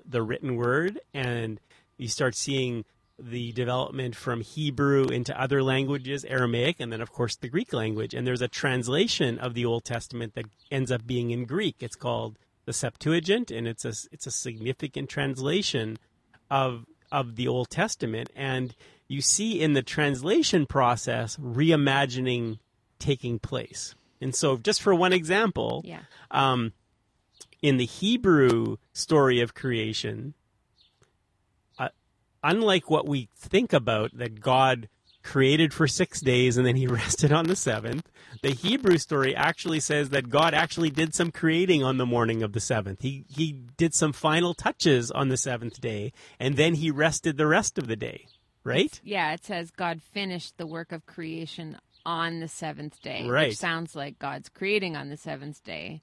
[0.05, 1.59] the written word, and
[1.97, 2.85] you start seeing
[3.19, 8.13] the development from Hebrew into other languages, Aramaic, and then of course the Greek language.
[8.13, 11.77] And there's a translation of the Old Testament that ends up being in Greek.
[11.79, 15.97] It's called the Septuagint, and it's a it's a significant translation
[16.51, 18.75] of of the Old Testament, and
[19.07, 22.59] you see in the translation process reimagining
[22.99, 23.95] taking place.
[24.19, 26.01] And so, just for one example, Yeah.
[26.29, 26.73] um,
[27.61, 30.33] in the Hebrew story of creation,
[31.79, 31.89] uh,
[32.43, 34.89] unlike what we think about that God
[35.27, 38.09] created for six days and then he rested on the seventh,
[38.41, 42.53] the Hebrew story actually says that God actually did some creating on the morning of
[42.53, 43.01] the seventh.
[43.01, 47.47] He he did some final touches on the seventh day, and then he rested the
[47.47, 48.27] rest of the day.
[48.63, 48.99] Right?
[49.03, 53.27] Yeah, it says God finished the work of creation on the seventh day.
[53.27, 53.49] Right.
[53.49, 56.01] Which sounds like God's creating on the seventh day.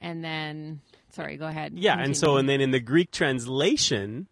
[0.00, 1.72] And then, sorry, go ahead.
[1.76, 4.28] Yeah, and so and then in the Greek translation,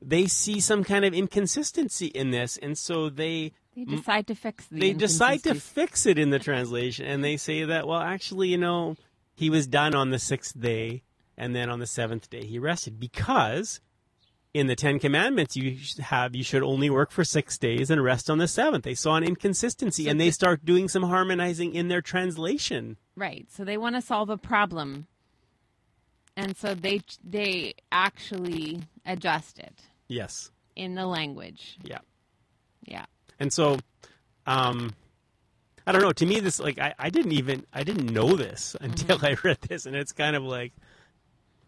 [0.00, 4.66] they see some kind of inconsistency in this, and so they they decide to fix
[4.66, 8.48] the they decide to fix it in the translation, and they say that well, actually,
[8.48, 8.96] you know,
[9.34, 11.02] he was done on the sixth day,
[11.36, 13.80] and then on the seventh day he rested because.
[14.54, 18.30] In the Ten Commandments, you have you should only work for six days and rest
[18.30, 18.82] on the seventh.
[18.82, 22.96] They saw an inconsistency, So and they start doing some harmonizing in their translation.
[23.14, 23.46] Right.
[23.50, 25.06] So they want to solve a problem.
[26.34, 29.82] And so they they actually adjust it.
[30.08, 31.76] Yes, in the language.
[31.82, 31.98] Yeah.
[32.82, 33.04] Yeah.
[33.38, 33.78] And so,
[34.46, 34.94] um,
[35.86, 36.12] I don't know.
[36.12, 39.58] To me, this like I, I didn't even I didn't know this until I read
[39.62, 40.72] this, and it's kind of like,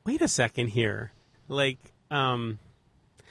[0.07, 1.13] wait a second here.
[1.49, 1.79] Like,
[2.11, 2.59] um,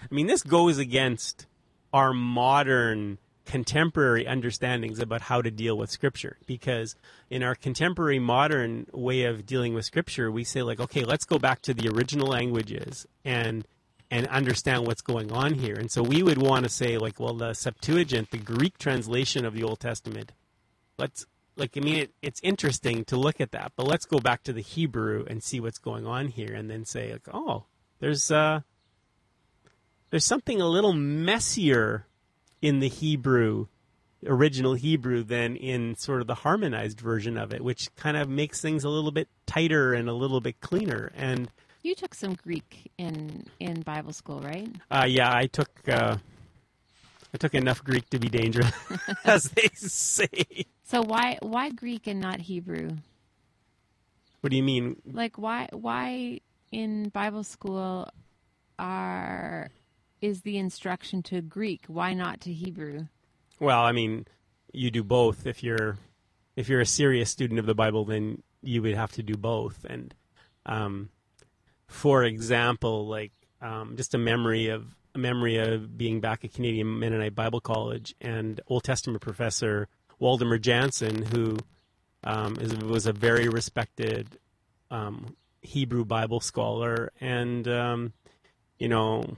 [0.01, 1.47] I mean, this goes against
[1.93, 6.95] our modern contemporary understandings about how to deal with scripture because
[7.31, 11.39] in our contemporary modern way of dealing with scripture we say like okay let's go
[11.39, 13.65] back to the original languages and
[14.11, 17.33] and understand what's going on here and so we would want to say like well
[17.33, 20.31] the septuagint the greek translation of the old testament
[20.97, 24.43] let's like i mean it, it's interesting to look at that but let's go back
[24.43, 27.65] to the hebrew and see what's going on here and then say like oh
[27.99, 28.61] there's uh
[30.09, 32.07] there's something a little messier
[32.61, 33.67] in the Hebrew,
[34.25, 38.59] original Hebrew, than in sort of the harmonized version of it, which kind of makes
[38.59, 41.11] things a little bit tighter and a little bit cleaner.
[41.15, 44.69] And You took some Greek in in Bible school, right?
[44.91, 46.17] uh, yeah, I took uh,
[47.33, 48.73] I took enough Greek to be dangerous,
[49.23, 50.65] as they say.
[50.83, 52.89] So why why Greek and not Hebrew?
[54.41, 55.01] What do you mean?
[55.05, 58.09] Like why why in Bible school
[58.77, 59.69] are
[60.21, 61.85] is the instruction to Greek?
[61.87, 63.05] Why not to Hebrew?
[63.59, 64.25] Well, I mean,
[64.73, 65.45] you do both.
[65.45, 65.97] If you're
[66.55, 69.85] if you're a serious student of the Bible, then you would have to do both.
[69.87, 70.13] And
[70.65, 71.09] um,
[71.89, 76.99] for example, like um, just a memory of a memory of being back at Canadian
[76.99, 79.87] Mennonite Bible College and Old Testament professor
[80.21, 81.57] Waldemar Janzen, who
[82.23, 84.37] um, is, was a very respected
[84.91, 88.13] um, Hebrew Bible scholar, and um,
[88.77, 89.35] you know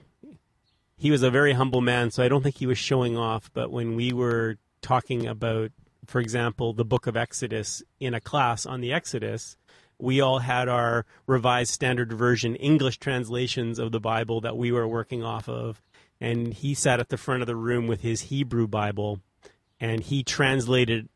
[0.98, 3.50] he was a very humble man, so I don't think he was showing off.
[3.54, 5.72] But when we were talking about,
[6.06, 9.58] for example, the book of Exodus in a class on the Exodus,
[10.02, 14.88] we all had our revised standard version English translations of the Bible that we were
[14.88, 15.82] working off of.
[16.20, 19.20] And he sat at the front of the room with his Hebrew Bible
[19.80, 21.10] and he translated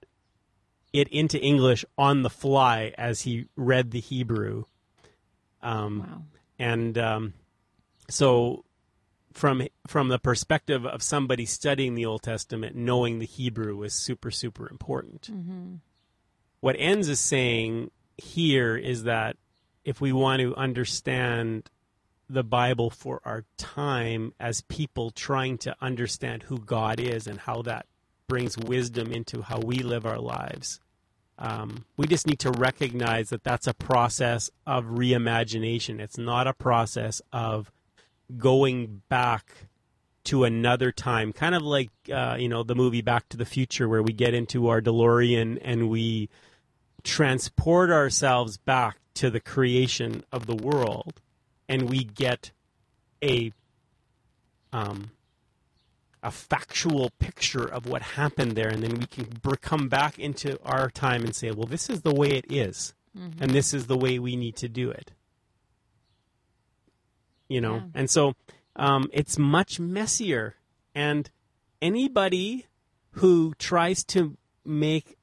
[0.93, 4.63] it into English on the fly as he read the Hebrew.
[5.62, 6.21] Um, Wow.
[6.58, 7.34] and um,
[8.10, 8.65] so
[9.34, 14.32] from from the perspective of somebody studying the Old Testament, knowing the Hebrew is super
[14.32, 15.30] super important.
[16.62, 19.38] What Enns is saying here is that
[19.84, 21.69] if we want to understand
[22.30, 27.62] the Bible for our time as people trying to understand who God is and how
[27.63, 27.86] that
[28.28, 30.80] brings wisdom into how we live our lives,
[31.38, 35.99] um, we just need to recognize that that's a process of reimagination.
[35.99, 37.71] It's not a process of
[38.38, 39.54] going back
[40.25, 43.88] to another time, kind of like uh, you know the movie Back to the Future,
[43.88, 46.30] where we get into our DeLorean and we
[47.06, 51.22] transport ourselves back to the creation of the world,
[51.70, 52.52] and we get
[53.24, 53.54] a
[54.74, 55.12] um,
[56.22, 59.28] a factual picture of what happened there, and then we can
[59.62, 63.52] come back into our time and say, well, this is the way it is, and
[63.52, 65.12] this is the way we need to do it.
[67.48, 67.84] You know, Yeah.
[67.94, 68.34] and so
[68.76, 70.56] um, it's much messier,
[70.96, 71.30] and
[71.82, 72.65] anybody
[73.12, 75.14] who tries to make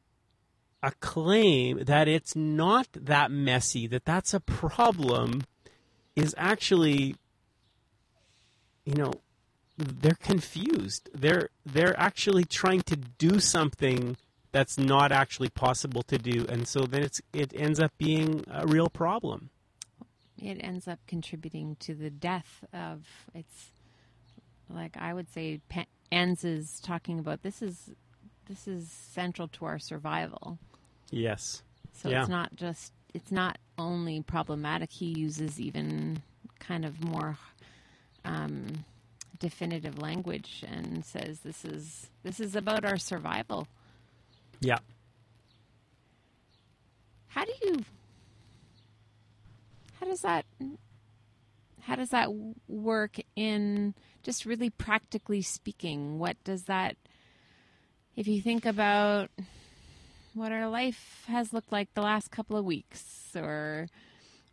[0.82, 5.42] a claim that it's not that messy, that that's a problem,
[6.16, 7.16] is actually,
[8.84, 9.12] you know,
[9.78, 11.08] they're confused.
[11.14, 14.16] They're they're actually trying to do something
[14.50, 18.66] that's not actually possible to do, and so then it's it ends up being a
[18.66, 19.50] real problem.
[20.38, 23.70] It ends up contributing to the death of it's
[24.68, 27.90] like I would say Pa- is talking about this is
[28.48, 30.58] this is central to our survival.
[31.12, 31.62] Yes.
[31.92, 32.20] So Yeah.
[32.22, 34.90] it's not just it's not only problematic.
[34.90, 36.22] He uses even
[36.58, 37.36] kind of more
[38.24, 38.84] um,
[39.38, 43.68] definitive language and says this is this is about our survival.
[44.60, 44.78] Yeah.
[47.28, 47.84] How do you
[50.00, 50.44] how does that
[51.80, 52.28] how does that
[52.68, 56.18] work in just really practically speaking?
[56.18, 56.96] What does that
[58.16, 59.30] if you think about
[60.34, 63.88] what our life has looked like the last couple of weeks or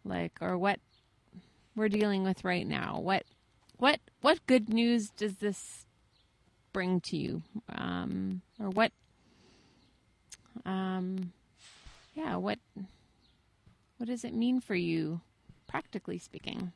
[0.05, 0.79] like or what
[1.75, 3.23] we're dealing with right now what
[3.77, 5.85] what what good news does this
[6.73, 7.41] bring to you
[7.73, 8.91] um or what
[10.65, 11.31] um
[12.15, 12.59] yeah what
[13.97, 15.21] what does it mean for you
[15.67, 16.71] practically speaking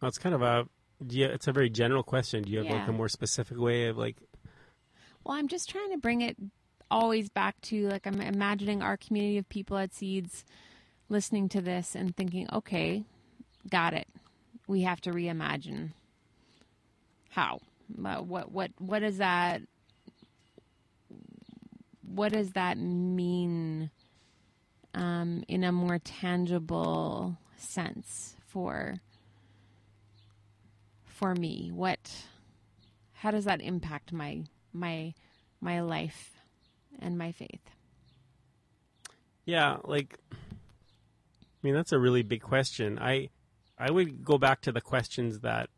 [0.00, 0.68] Well, it's kind of a
[1.08, 1.26] yeah.
[1.28, 2.42] It's a very general question.
[2.42, 4.16] Do you have like a more specific way of like?
[5.24, 6.36] Well, I'm just trying to bring it
[6.90, 10.44] always back to like I'm imagining our community of people at Seeds
[11.08, 13.04] listening to this and thinking, okay,
[13.70, 14.08] got it.
[14.66, 15.92] We have to reimagine.
[17.30, 17.60] how?
[18.04, 19.62] Uh, What what what does that
[22.02, 23.90] what does that mean
[24.94, 28.96] um, in a more tangible sense for
[31.04, 31.70] for me?
[31.72, 32.24] What
[33.14, 35.14] how does that impact my my
[35.60, 36.32] my life
[37.00, 37.60] and my faith?
[39.44, 40.36] Yeah, like I
[41.62, 42.98] mean that's a really big question.
[42.98, 43.30] I
[43.78, 45.70] I would go back to the questions that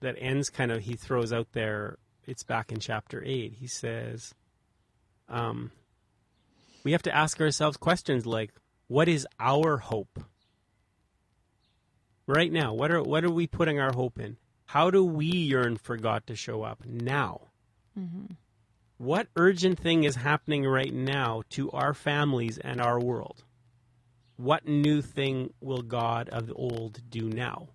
[0.00, 1.98] that Enns kind of he throws out there.
[2.26, 3.54] It's back in chapter 8.
[3.54, 4.34] He says
[5.28, 5.70] um
[6.84, 8.52] we have to ask ourselves questions like
[8.88, 10.20] what is our hope?
[12.26, 14.36] Right now, what are what are we putting our hope in?
[14.66, 17.40] How do we yearn for God to show up now?
[18.98, 23.44] What urgent thing is happening right now to our families and our world?
[24.36, 27.68] What new thing will God of the old do now?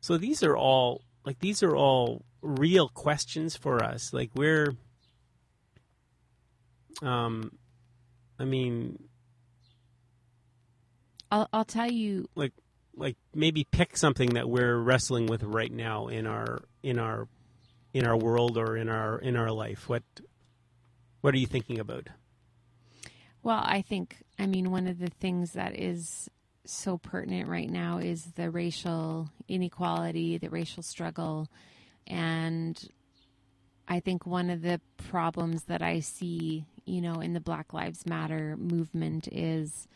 [0.00, 4.12] So these are all like these are all real questions for us.
[4.12, 4.76] Like we're
[7.00, 7.52] um
[8.38, 8.98] I mean
[11.30, 12.52] I'll I'll tell you like
[12.96, 17.28] like maybe pick something that we're wrestling with right now in our in our
[17.92, 19.88] in our world or in our in our life.
[19.88, 20.02] What
[21.20, 22.08] what are you thinking about?
[23.42, 26.30] Well, I think, I mean, one of the things that is
[26.64, 31.48] so pertinent right now is the racial inequality, the racial struggle.
[32.06, 32.80] And
[33.88, 38.06] I think one of the problems that I see, you know, in the Black Lives
[38.06, 39.88] Matter movement is,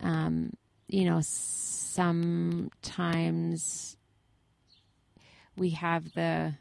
[0.00, 0.52] um,
[0.86, 2.76] you know, sometimes
[5.56, 6.54] we have the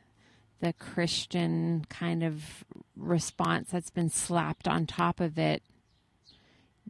[0.61, 2.43] the Christian kind of
[2.97, 5.63] response that's been slapped on top of it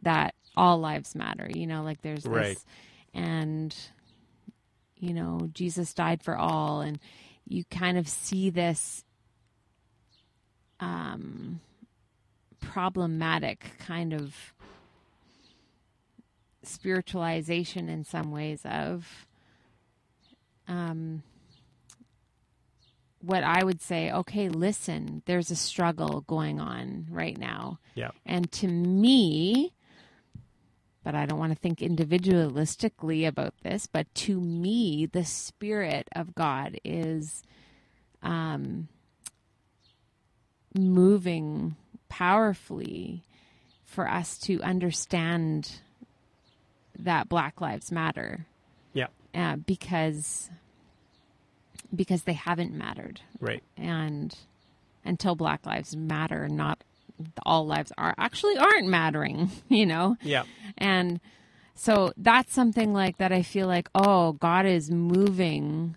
[0.02, 2.58] that all lives matter, you know, like there's this Right.
[3.14, 3.74] and
[4.96, 6.98] you know, Jesus died for all and
[7.46, 9.04] you kind of see this
[10.80, 11.60] um
[12.60, 14.34] problematic kind of
[16.62, 19.26] spiritualization in some ways of
[20.68, 21.22] um
[23.20, 27.78] what I would say, okay, listen, there's a struggle going on right now.
[27.94, 28.10] Yeah.
[28.24, 29.72] And to me,
[31.04, 36.34] but I don't want to think individualistically about this, but to me, the Spirit of
[36.34, 37.42] God is
[38.22, 38.88] um,
[40.74, 41.76] moving
[42.08, 43.22] powerfully
[43.84, 45.80] for us to understand
[46.98, 48.46] that Black Lives Matter
[48.92, 49.06] Yeah.
[49.34, 50.50] uh, because
[51.94, 53.20] because they haven't mattered.
[53.40, 53.62] Right.
[53.76, 54.36] and
[55.04, 56.84] until black lives matter not
[57.46, 60.16] all lives are actually aren't mattering you know?
[60.22, 60.44] Yeah.
[60.78, 61.20] and
[61.74, 65.96] so that's something like that i feel like oh god is moving.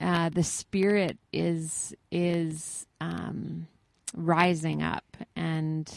[0.00, 3.68] Uh, the spirit is is um,
[4.14, 5.04] rising up.
[5.36, 5.88] And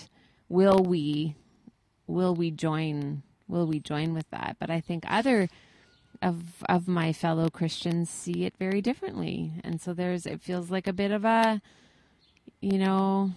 [0.47, 1.36] will we
[2.08, 4.58] will we join will we join with that?
[4.60, 5.49] But i think other
[6.26, 9.53] of of my fellow Christians see it very differently.
[9.63, 11.61] And so there's it feels like a bit of a
[12.61, 13.32] you know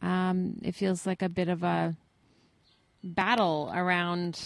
[0.00, 1.96] um it feels like a bit of a
[3.02, 4.40] battle around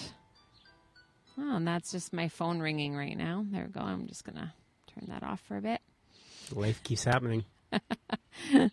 [1.39, 3.45] Oh, and that's just my phone ringing right now.
[3.51, 3.81] There we go.
[3.81, 4.51] I'm just going to
[4.87, 5.83] turn that off for a bit.
[6.51, 7.45] Life keeps happening.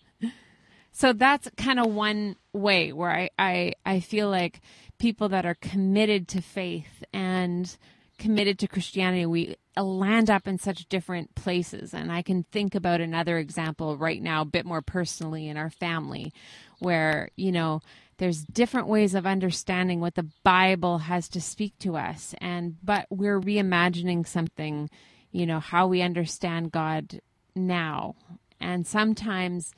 [0.95, 4.61] So that's kind of one way where I, I, I feel like
[5.03, 7.75] people that are committed to faith and
[8.17, 11.93] committed to Christianity, we land up in such different places.
[11.93, 15.69] And I can think about another example right now, a bit more personally in our
[15.69, 16.31] family,
[16.79, 17.81] where, you know,
[18.17, 22.33] there's different ways of understanding what the Bible has to speak to us.
[22.37, 24.89] And, but we're reimagining something,
[25.33, 27.19] you know, how we understand God
[27.57, 28.15] now.
[28.61, 29.73] And sometimes,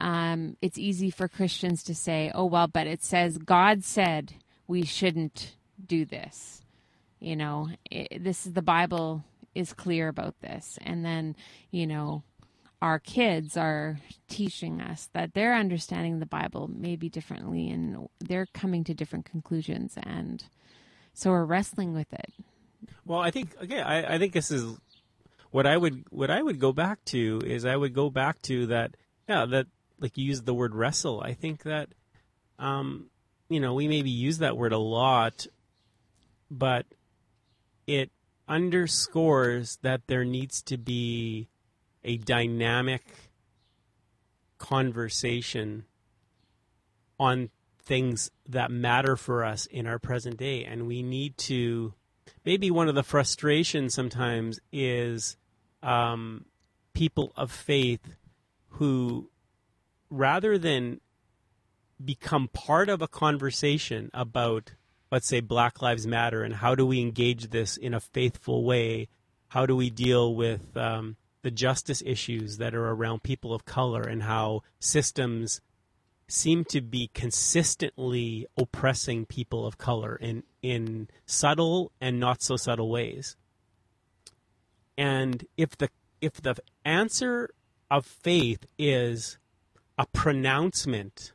[0.00, 4.34] um, it's easy for Christians to say, oh, well, but it says God said
[4.66, 6.62] we shouldn't do this.
[7.20, 10.78] You know, it, this is the Bible is clear about this.
[10.82, 11.36] And then,
[11.70, 12.22] you know,
[12.82, 13.98] our kids are
[14.28, 19.94] teaching us that they're understanding the Bible maybe differently and they're coming to different conclusions.
[20.02, 20.44] And
[21.14, 22.32] so we're wrestling with it.
[23.06, 24.76] Well, I think okay, I, I think this is
[25.50, 28.66] what I would what I would go back to is I would go back to
[28.66, 28.96] that
[29.28, 29.66] yeah, that
[29.98, 31.22] like you used the word wrestle.
[31.22, 31.88] I think that
[32.58, 33.08] um
[33.48, 35.46] you know, we maybe use that word a lot,
[36.50, 36.86] but
[37.86, 38.10] it
[38.48, 41.48] underscores that there needs to be
[42.02, 43.02] a dynamic
[44.58, 45.84] conversation
[47.18, 47.50] on
[47.82, 50.64] things that matter for us in our present day.
[50.64, 51.94] And we need to
[52.44, 55.36] maybe one of the frustrations sometimes is
[55.82, 56.46] um,
[56.94, 58.16] people of faith
[58.70, 59.30] who,
[60.10, 61.00] rather than
[62.04, 64.72] become part of a conversation about,
[65.10, 69.08] let's say, Black Lives Matter and how do we engage this in a faithful way?
[69.48, 74.02] How do we deal with um, the justice issues that are around people of color
[74.02, 75.60] and how systems
[76.26, 82.88] seem to be consistently oppressing people of color in in subtle and not so subtle
[82.88, 83.36] ways.
[84.96, 85.90] And if the
[86.20, 87.50] if the answer
[87.90, 89.38] of faith is
[89.98, 91.32] a pronouncement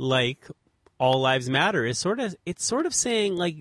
[0.00, 0.48] like
[0.98, 3.56] all lives matter is sort of it's sort of saying like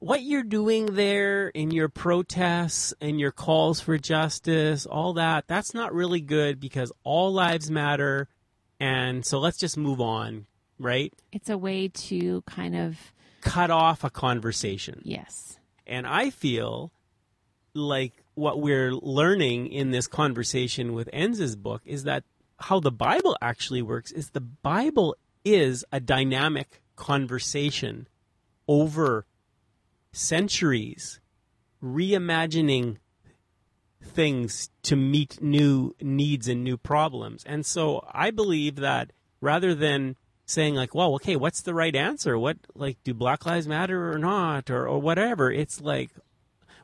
[0.00, 5.72] what you're doing there in your protests and your calls for justice all that that's
[5.72, 8.28] not really good because all lives matter.
[8.80, 10.46] And so let's just move on
[10.80, 11.14] right?
[11.30, 12.98] It's a way to kind of
[13.40, 15.00] cut off a conversation.
[15.04, 15.56] Yes.
[15.86, 16.90] and I feel
[17.74, 22.24] like what we're learning in this conversation with Enns's book is that
[22.58, 28.08] how the Bible actually works is the Bible is a dynamic conversation
[28.66, 29.26] over
[30.12, 31.20] centuries,
[31.82, 32.96] reimagining
[34.02, 37.44] things to meet new needs and new problems.
[37.44, 40.16] And so I believe that rather than
[40.46, 42.38] saying like, well, okay, what's the right answer?
[42.38, 45.50] What like do Black Lives Matter or not or, or whatever?
[45.50, 46.10] It's like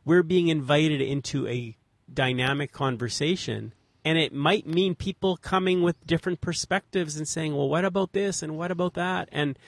[0.05, 1.77] we're being invited into a
[2.13, 3.73] dynamic conversation
[4.05, 8.43] and it might mean people coming with different perspectives and saying, well, what about this
[8.43, 9.29] and what about that?
[9.33, 9.59] And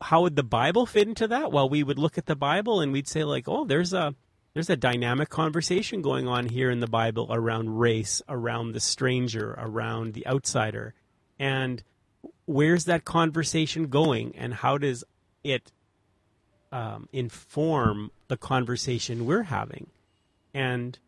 [0.00, 1.52] how would the Bible fit into that?
[1.52, 4.14] Well, we would look at the Bible and we'd say like, oh, there's a
[4.54, 9.54] there's a dynamic conversation going on here in the Bible around race, around the stranger,
[9.56, 10.94] around the outsider.
[11.38, 11.82] And
[12.44, 15.04] where's that conversation going and how does
[15.42, 15.72] it
[16.70, 19.86] um, inform the conversation we're having?
[20.52, 20.98] And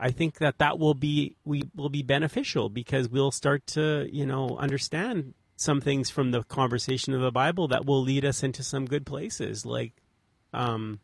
[0.00, 4.26] I think that that will be we will be beneficial because we'll start to you
[4.26, 8.62] know understand some things from the conversation of the Bible that will lead us into
[8.62, 9.66] some good places.
[9.66, 9.92] Like,
[10.54, 11.00] um,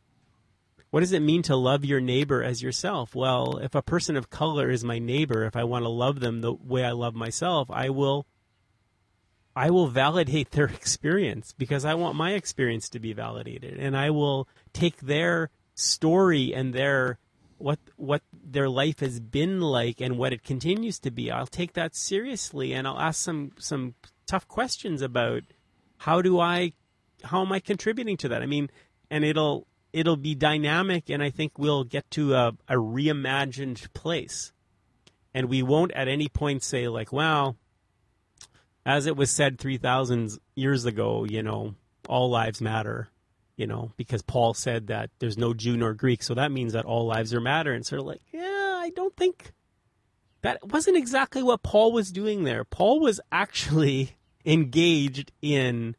[0.91, 3.17] what does it mean to love your neighbor as yourself?
[3.17, 6.41] Well, if a person of color is my neighbor, if I want to love them
[6.41, 8.27] the way I love myself, I will.
[9.57, 14.11] I will validate their experience because I want my experience to be validated, and I
[14.11, 17.19] will take their story and their
[17.59, 21.31] what what their life has been like and what it continues to be.
[21.31, 23.95] I'll take that seriously and I'll ask some some
[24.27, 25.43] tough questions about
[25.99, 26.73] how do I
[27.25, 28.43] how am I contributing to that?
[28.43, 28.71] I mean,
[29.11, 34.53] and it'll it'll be dynamic and I think we'll get to a, a reimagined place.
[35.33, 37.57] And we won't at any point say like, well,
[38.87, 41.75] as it was said 3000 years ago, you know,
[42.09, 43.09] all lives matter
[43.57, 46.85] you know, because Paul said that there's no Jew nor Greek, so that means that
[46.85, 47.73] all lives are matter.
[47.73, 48.41] And sort of like, yeah,
[48.79, 49.53] I don't think
[50.43, 52.65] that wasn't exactly what Paul was doing there.
[52.65, 55.97] Paul was actually engaged in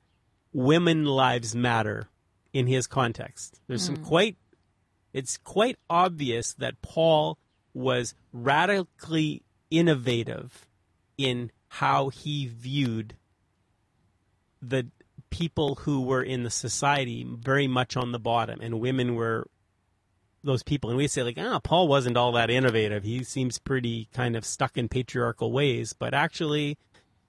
[0.53, 2.09] women lives matter
[2.53, 3.59] in his context.
[3.67, 4.03] There's some hmm.
[4.03, 4.37] quite,
[5.13, 7.37] it's quite obvious that Paul
[7.73, 10.67] was radically innovative
[11.17, 13.15] in how he viewed
[14.61, 14.87] the
[15.36, 19.45] people who were in the society very much on the bottom, and women were
[20.45, 20.89] those people.
[20.89, 23.03] And we say like, ah, Paul wasn't all that innovative.
[23.03, 26.77] He seems pretty kind of stuck in patriarchal ways, but actually,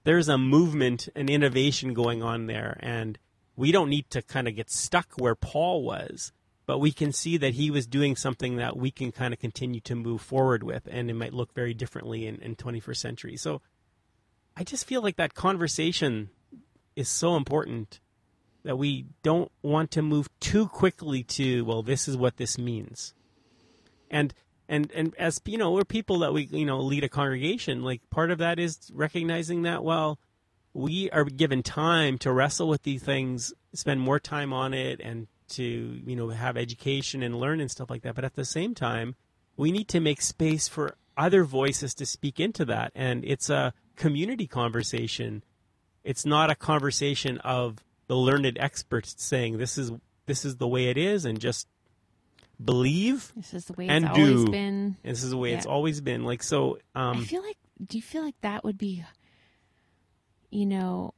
[0.05, 3.19] there's a movement, an innovation going on there, and
[3.57, 6.31] we don't need to kind of get stuck where Paul was.
[6.65, 9.81] But we can see that he was doing something that we can kind of continue
[9.81, 13.37] to move forward with, and it might look very differently in, in 21st century.
[13.37, 13.61] So
[14.55, 16.29] I just feel like that conversation
[16.97, 17.99] is so important
[18.63, 23.13] that we don't want to move too quickly to well this is what this means.
[24.09, 24.33] And
[24.67, 28.01] and and as you know we're people that we you know lead a congregation like
[28.09, 30.19] part of that is recognizing that well
[30.73, 35.27] we are given time to wrestle with these things spend more time on it and
[35.49, 35.63] to
[36.05, 38.15] you know have education and learn and stuff like that.
[38.15, 39.15] But at the same time
[39.55, 42.91] we need to make space for other voices to speak into that.
[42.95, 45.43] And it's a community conversation
[46.07, 47.77] it's not a conversation of
[48.07, 49.91] the learned experts saying this is
[50.25, 51.67] this is the way it is and just
[52.63, 54.51] believe This is the way And it's always do.
[54.51, 54.95] been.
[55.03, 57.57] this is the way it's always been like so I um feel like.
[57.85, 59.05] Do you feel like that would be,
[60.49, 61.13] you know,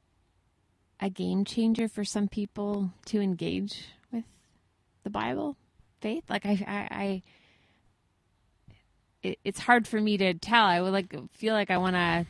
[1.00, 4.26] a game changer for some people to engage with
[5.04, 5.56] the Bible,
[6.02, 6.26] faith?
[6.30, 7.24] Like I, I, I
[9.24, 10.66] it, it's hard for me to tell.
[10.66, 12.26] I would like feel like I want to,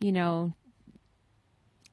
[0.00, 0.52] you know,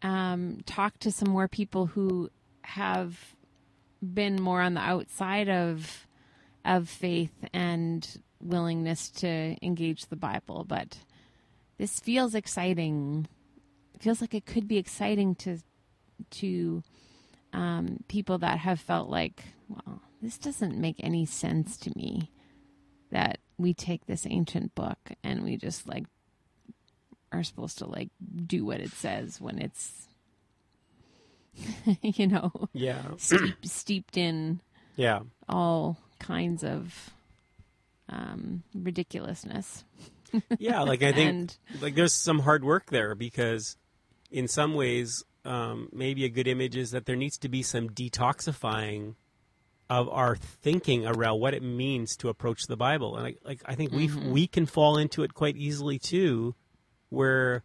[0.01, 2.29] um, talk to some more people who
[2.61, 3.35] have
[4.01, 6.07] been more on the outside of
[6.65, 10.97] of faith and willingness to engage the Bible, but
[11.77, 13.27] this feels exciting.
[13.95, 15.59] It feels like it could be exciting to
[16.29, 16.83] to
[17.53, 22.31] um, people that have felt like, well, this doesn't make any sense to me.
[23.11, 26.05] That we take this ancient book and we just like
[27.31, 28.09] are supposed to like
[28.45, 30.07] do what it says when it's
[32.01, 33.01] you know Yeah.
[33.17, 34.61] steep, steeped in
[34.95, 35.21] Yeah.
[35.49, 37.11] all kinds of
[38.09, 39.83] um, ridiculousness.
[40.59, 40.81] Yeah.
[40.81, 43.75] Like I think and like there's some hard work there because
[44.31, 47.89] in some ways um, maybe a good image is that there needs to be some
[47.89, 49.15] detoxifying
[49.89, 53.75] of our thinking around what it means to approach the Bible, and I, like I
[53.75, 56.53] think we we can fall into it quite easily too,
[57.09, 57.63] where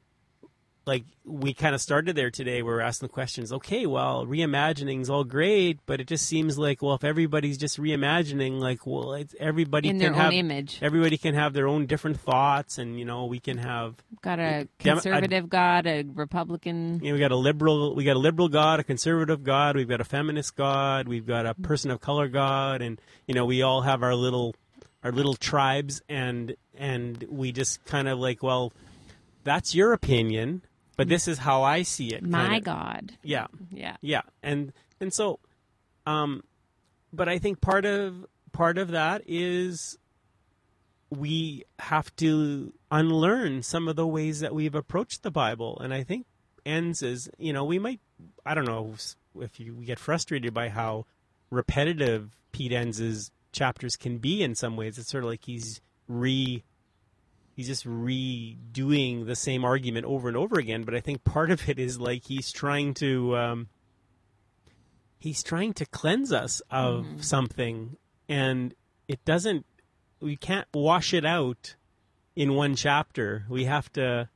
[0.86, 2.62] like we kind of started there today.
[2.62, 3.52] where We're asking the questions.
[3.52, 7.78] Okay, well, reimagining is all great, but it just seems like well, if everybody's just
[7.78, 11.68] reimagining, like well, it's, everybody in can their have own image, everybody can have their
[11.68, 16.02] own different thoughts, and you know we can have got a Dem- conservative God, a
[16.02, 17.00] Republican.
[17.02, 19.88] you know, we got a liberal, we got a liberal God, a conservative God, we've
[19.88, 23.62] got a feminist God, we've got a person of color God, and you know, we
[23.62, 24.56] all have our little,
[25.04, 28.72] our little tribes, and and we just kind of like, well,
[29.44, 30.62] that's your opinion,
[30.96, 32.22] but this is how I see it.
[32.22, 32.60] My kinda.
[32.60, 35.40] God, yeah, yeah, yeah, and and so,
[36.06, 36.44] um,
[37.12, 39.98] but I think part of part of that is
[41.10, 46.02] we have to unlearn some of the ways that we've approached the Bible, and I
[46.02, 46.26] think
[46.64, 48.00] Enns is, you know we might
[48.46, 48.94] I don't know
[49.40, 51.06] if you get frustrated by how
[51.50, 54.98] repetitive Pete Enns's chapters can be in some ways.
[54.98, 56.64] It's sort of like he's re
[57.54, 60.82] he's just redoing the same argument over and over again.
[60.82, 63.68] But I think part of it is like he's trying to um,
[65.18, 67.96] he's trying to cleanse us of something,
[68.28, 68.74] and
[69.08, 69.66] it doesn't.
[70.20, 71.74] We can't wash it out
[72.36, 73.44] in one chapter.
[73.48, 74.28] We have to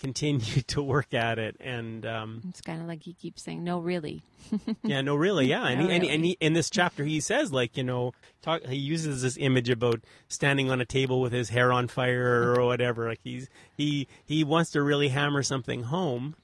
[0.00, 3.78] continue to work at it, and um, it's kind of like he keeps saying, "No,
[3.78, 4.22] really."
[4.82, 7.20] yeah, no, really, yeah, and, No, he, and, he, and he, in this chapter he
[7.20, 11.32] says like you know talk, he uses this image about standing on a table with
[11.32, 13.08] his hair on fire or whatever.
[13.08, 16.34] Like he's he he wants to really hammer something home,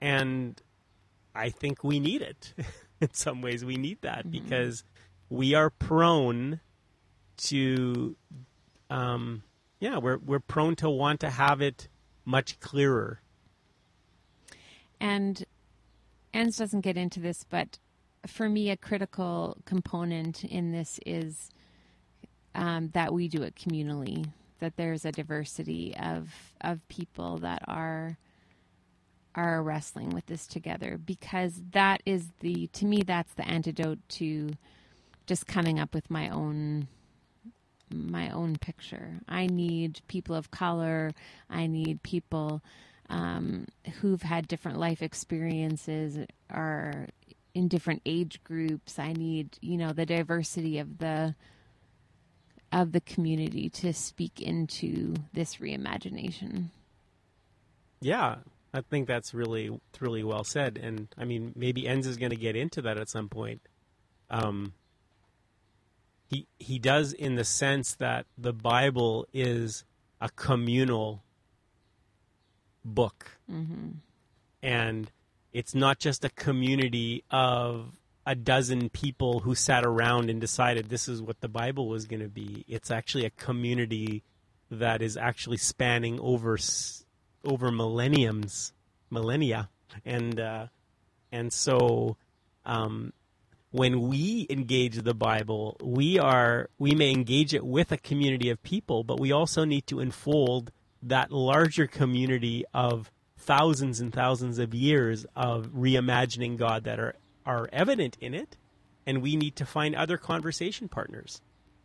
[0.00, 0.60] and
[1.34, 2.54] I think we need it.
[3.00, 4.84] in some ways, we need that because
[5.30, 6.60] we are prone
[7.36, 8.16] to,
[8.90, 9.42] um,
[9.80, 11.88] yeah, we're we're prone to want to have it
[12.28, 13.20] much clearer.
[15.00, 15.44] And
[16.34, 17.78] Enns doesn't get into this, but
[18.26, 21.50] for me, a critical component in this is
[22.54, 24.26] um, that we do it communally.
[24.60, 28.18] That there's a diversity of of people that are
[29.34, 34.50] are wrestling with this together because that is the to me that's the antidote to
[35.26, 36.88] just coming up with my own
[37.92, 39.20] my own picture.
[39.28, 41.12] I need people of color.
[41.48, 42.62] I need people
[43.10, 43.66] um,
[44.00, 47.08] who've had different life experiences or
[47.54, 48.98] in different age groups.
[48.98, 51.34] I need, you know, the diversity of the
[52.70, 56.66] of the community to speak into this reimagination.
[58.00, 58.36] Yeah,
[58.74, 62.36] I think that's really really well said, and I mean maybe Enns is going to
[62.36, 63.62] get into that at some point.
[64.30, 64.74] Um,
[66.28, 69.84] he he does in the sense that the Bible is
[70.20, 71.22] a communal
[72.84, 73.38] book,
[74.62, 75.10] and
[75.52, 77.92] it's not just a community of
[78.26, 82.20] a dozen people who sat around and decided this is what the Bible was going
[82.20, 82.64] to be.
[82.68, 84.22] It's actually a community
[84.70, 86.58] that is actually spanning over
[87.44, 88.74] over millenniums,
[89.10, 89.70] millennia,
[90.04, 90.66] and uh,
[91.32, 92.16] and so
[92.66, 93.14] um,
[93.70, 98.62] when we engage the Bible, we are we may engage it with a community of
[98.62, 100.70] people, but we also need to enfold
[101.02, 107.68] that larger community of thousands and thousands of years of reimagining God that are are
[107.72, 108.56] evident in it,
[109.06, 111.40] and we need to find other conversation partners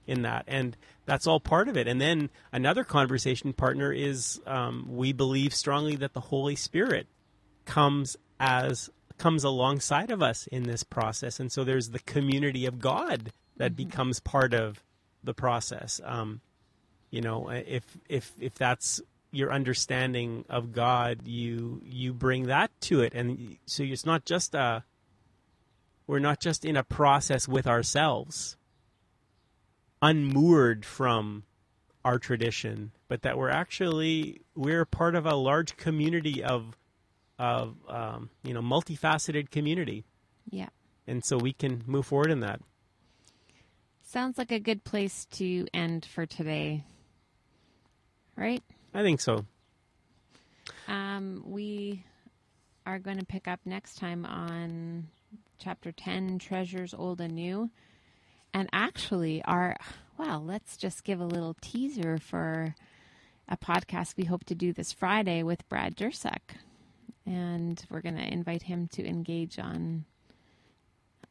[0.06, 0.76] in that, and
[1.06, 1.88] that's all part of it.
[1.88, 7.08] And then another conversation partner is um, we believe strongly that the Holy Spirit
[7.66, 12.80] comes as comes alongside of us in this process, and so there's the community of
[12.80, 14.84] God that becomes part of
[15.24, 16.02] the process.
[16.04, 16.42] Um,
[17.10, 19.02] you know, if if if that's
[19.32, 24.56] your understanding of God, you you bring that to it, and so it's not just
[24.56, 24.84] a
[26.08, 28.58] we're not just in a process with ourselves,
[30.02, 31.44] unmoored from
[32.04, 36.78] our tradition, but that we're actually we're part of a large community of
[37.40, 40.04] of um, you know multifaceted community,
[40.50, 40.70] Yeah.
[41.08, 42.62] and so we can move forward in that.
[44.04, 46.84] Sounds like a good place to end for today.
[48.36, 48.62] right?
[48.94, 49.46] I think so.
[50.88, 52.04] Um, we
[52.86, 55.08] are going to pick up next time on
[55.58, 57.70] chapter 10 Treasures Old and New.
[58.54, 59.76] And actually, our,
[60.18, 62.76] well, let's just give a little teaser for
[63.48, 66.40] a podcast we hope to do this Friday with Brad Jersak.
[67.26, 70.06] And we're going to invite him to engage on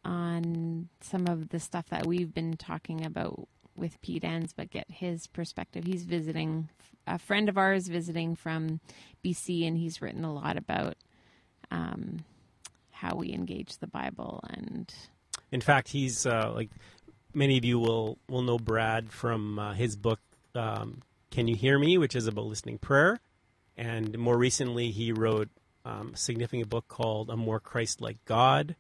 [0.05, 4.91] on some of the stuff that we've been talking about with Pete Enns, but get
[4.91, 5.85] his perspective.
[5.85, 6.69] He's visiting
[7.07, 8.81] a friend of ours visiting from
[9.25, 10.97] BC, and he's written a lot about
[11.71, 12.19] um,
[12.91, 14.45] how we engage the Bible.
[14.49, 14.93] And
[15.51, 16.71] In fact, he's uh, like
[17.35, 20.21] many of you will will know Brad from uh, his book
[20.55, 23.21] um, "Can You Hear Me," which is about listening prayer,
[23.77, 25.49] and more recently he wrote
[25.85, 28.77] um, significant book called "A More Christ-Like God."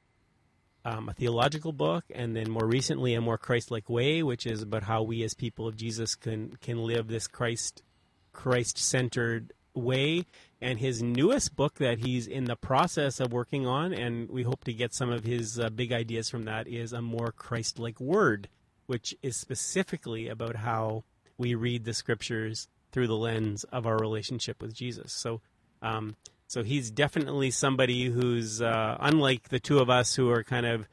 [0.84, 4.82] Um, a theological book, and then more recently, a more Christ-like way, which is about
[4.82, 7.84] how we as people of Jesus can can live this Christ
[8.32, 10.26] Christ-centered way.
[10.60, 14.64] And his newest book that he's in the process of working on, and we hope
[14.64, 18.48] to get some of his uh, big ideas from that, is a more Christ-like word,
[18.86, 21.04] which is specifically about how
[21.38, 25.12] we read the scriptures through the lens of our relationship with Jesus.
[25.12, 25.40] So.
[25.80, 26.16] Um,
[26.52, 30.86] so he's definitely somebody who's uh, unlike the two of us who are kind of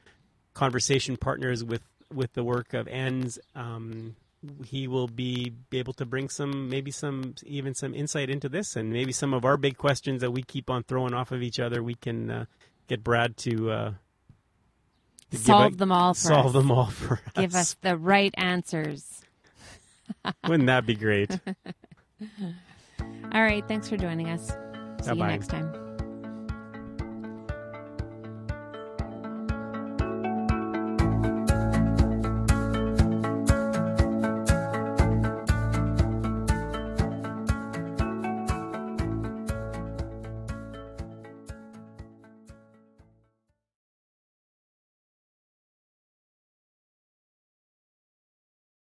[0.54, 3.38] conversation partners with, with the work of Enns.
[3.54, 4.16] Um,
[4.64, 8.90] he will be, able to bring some, maybe some, even some insight into this, and
[8.90, 11.82] maybe some of our big questions that we keep on throwing off of each other.
[11.82, 12.44] We can uh,
[12.88, 13.92] get Brad to, uh,
[15.30, 16.52] to solve a- them all for solve us.
[16.54, 17.32] them all for us.
[17.36, 19.20] Give us the right answers.
[20.48, 21.30] Wouldn't that be great?
[23.32, 23.66] All right.
[23.68, 24.50] Thanks for joining us.
[25.02, 25.30] See you Bye-bye.
[25.32, 25.79] next time.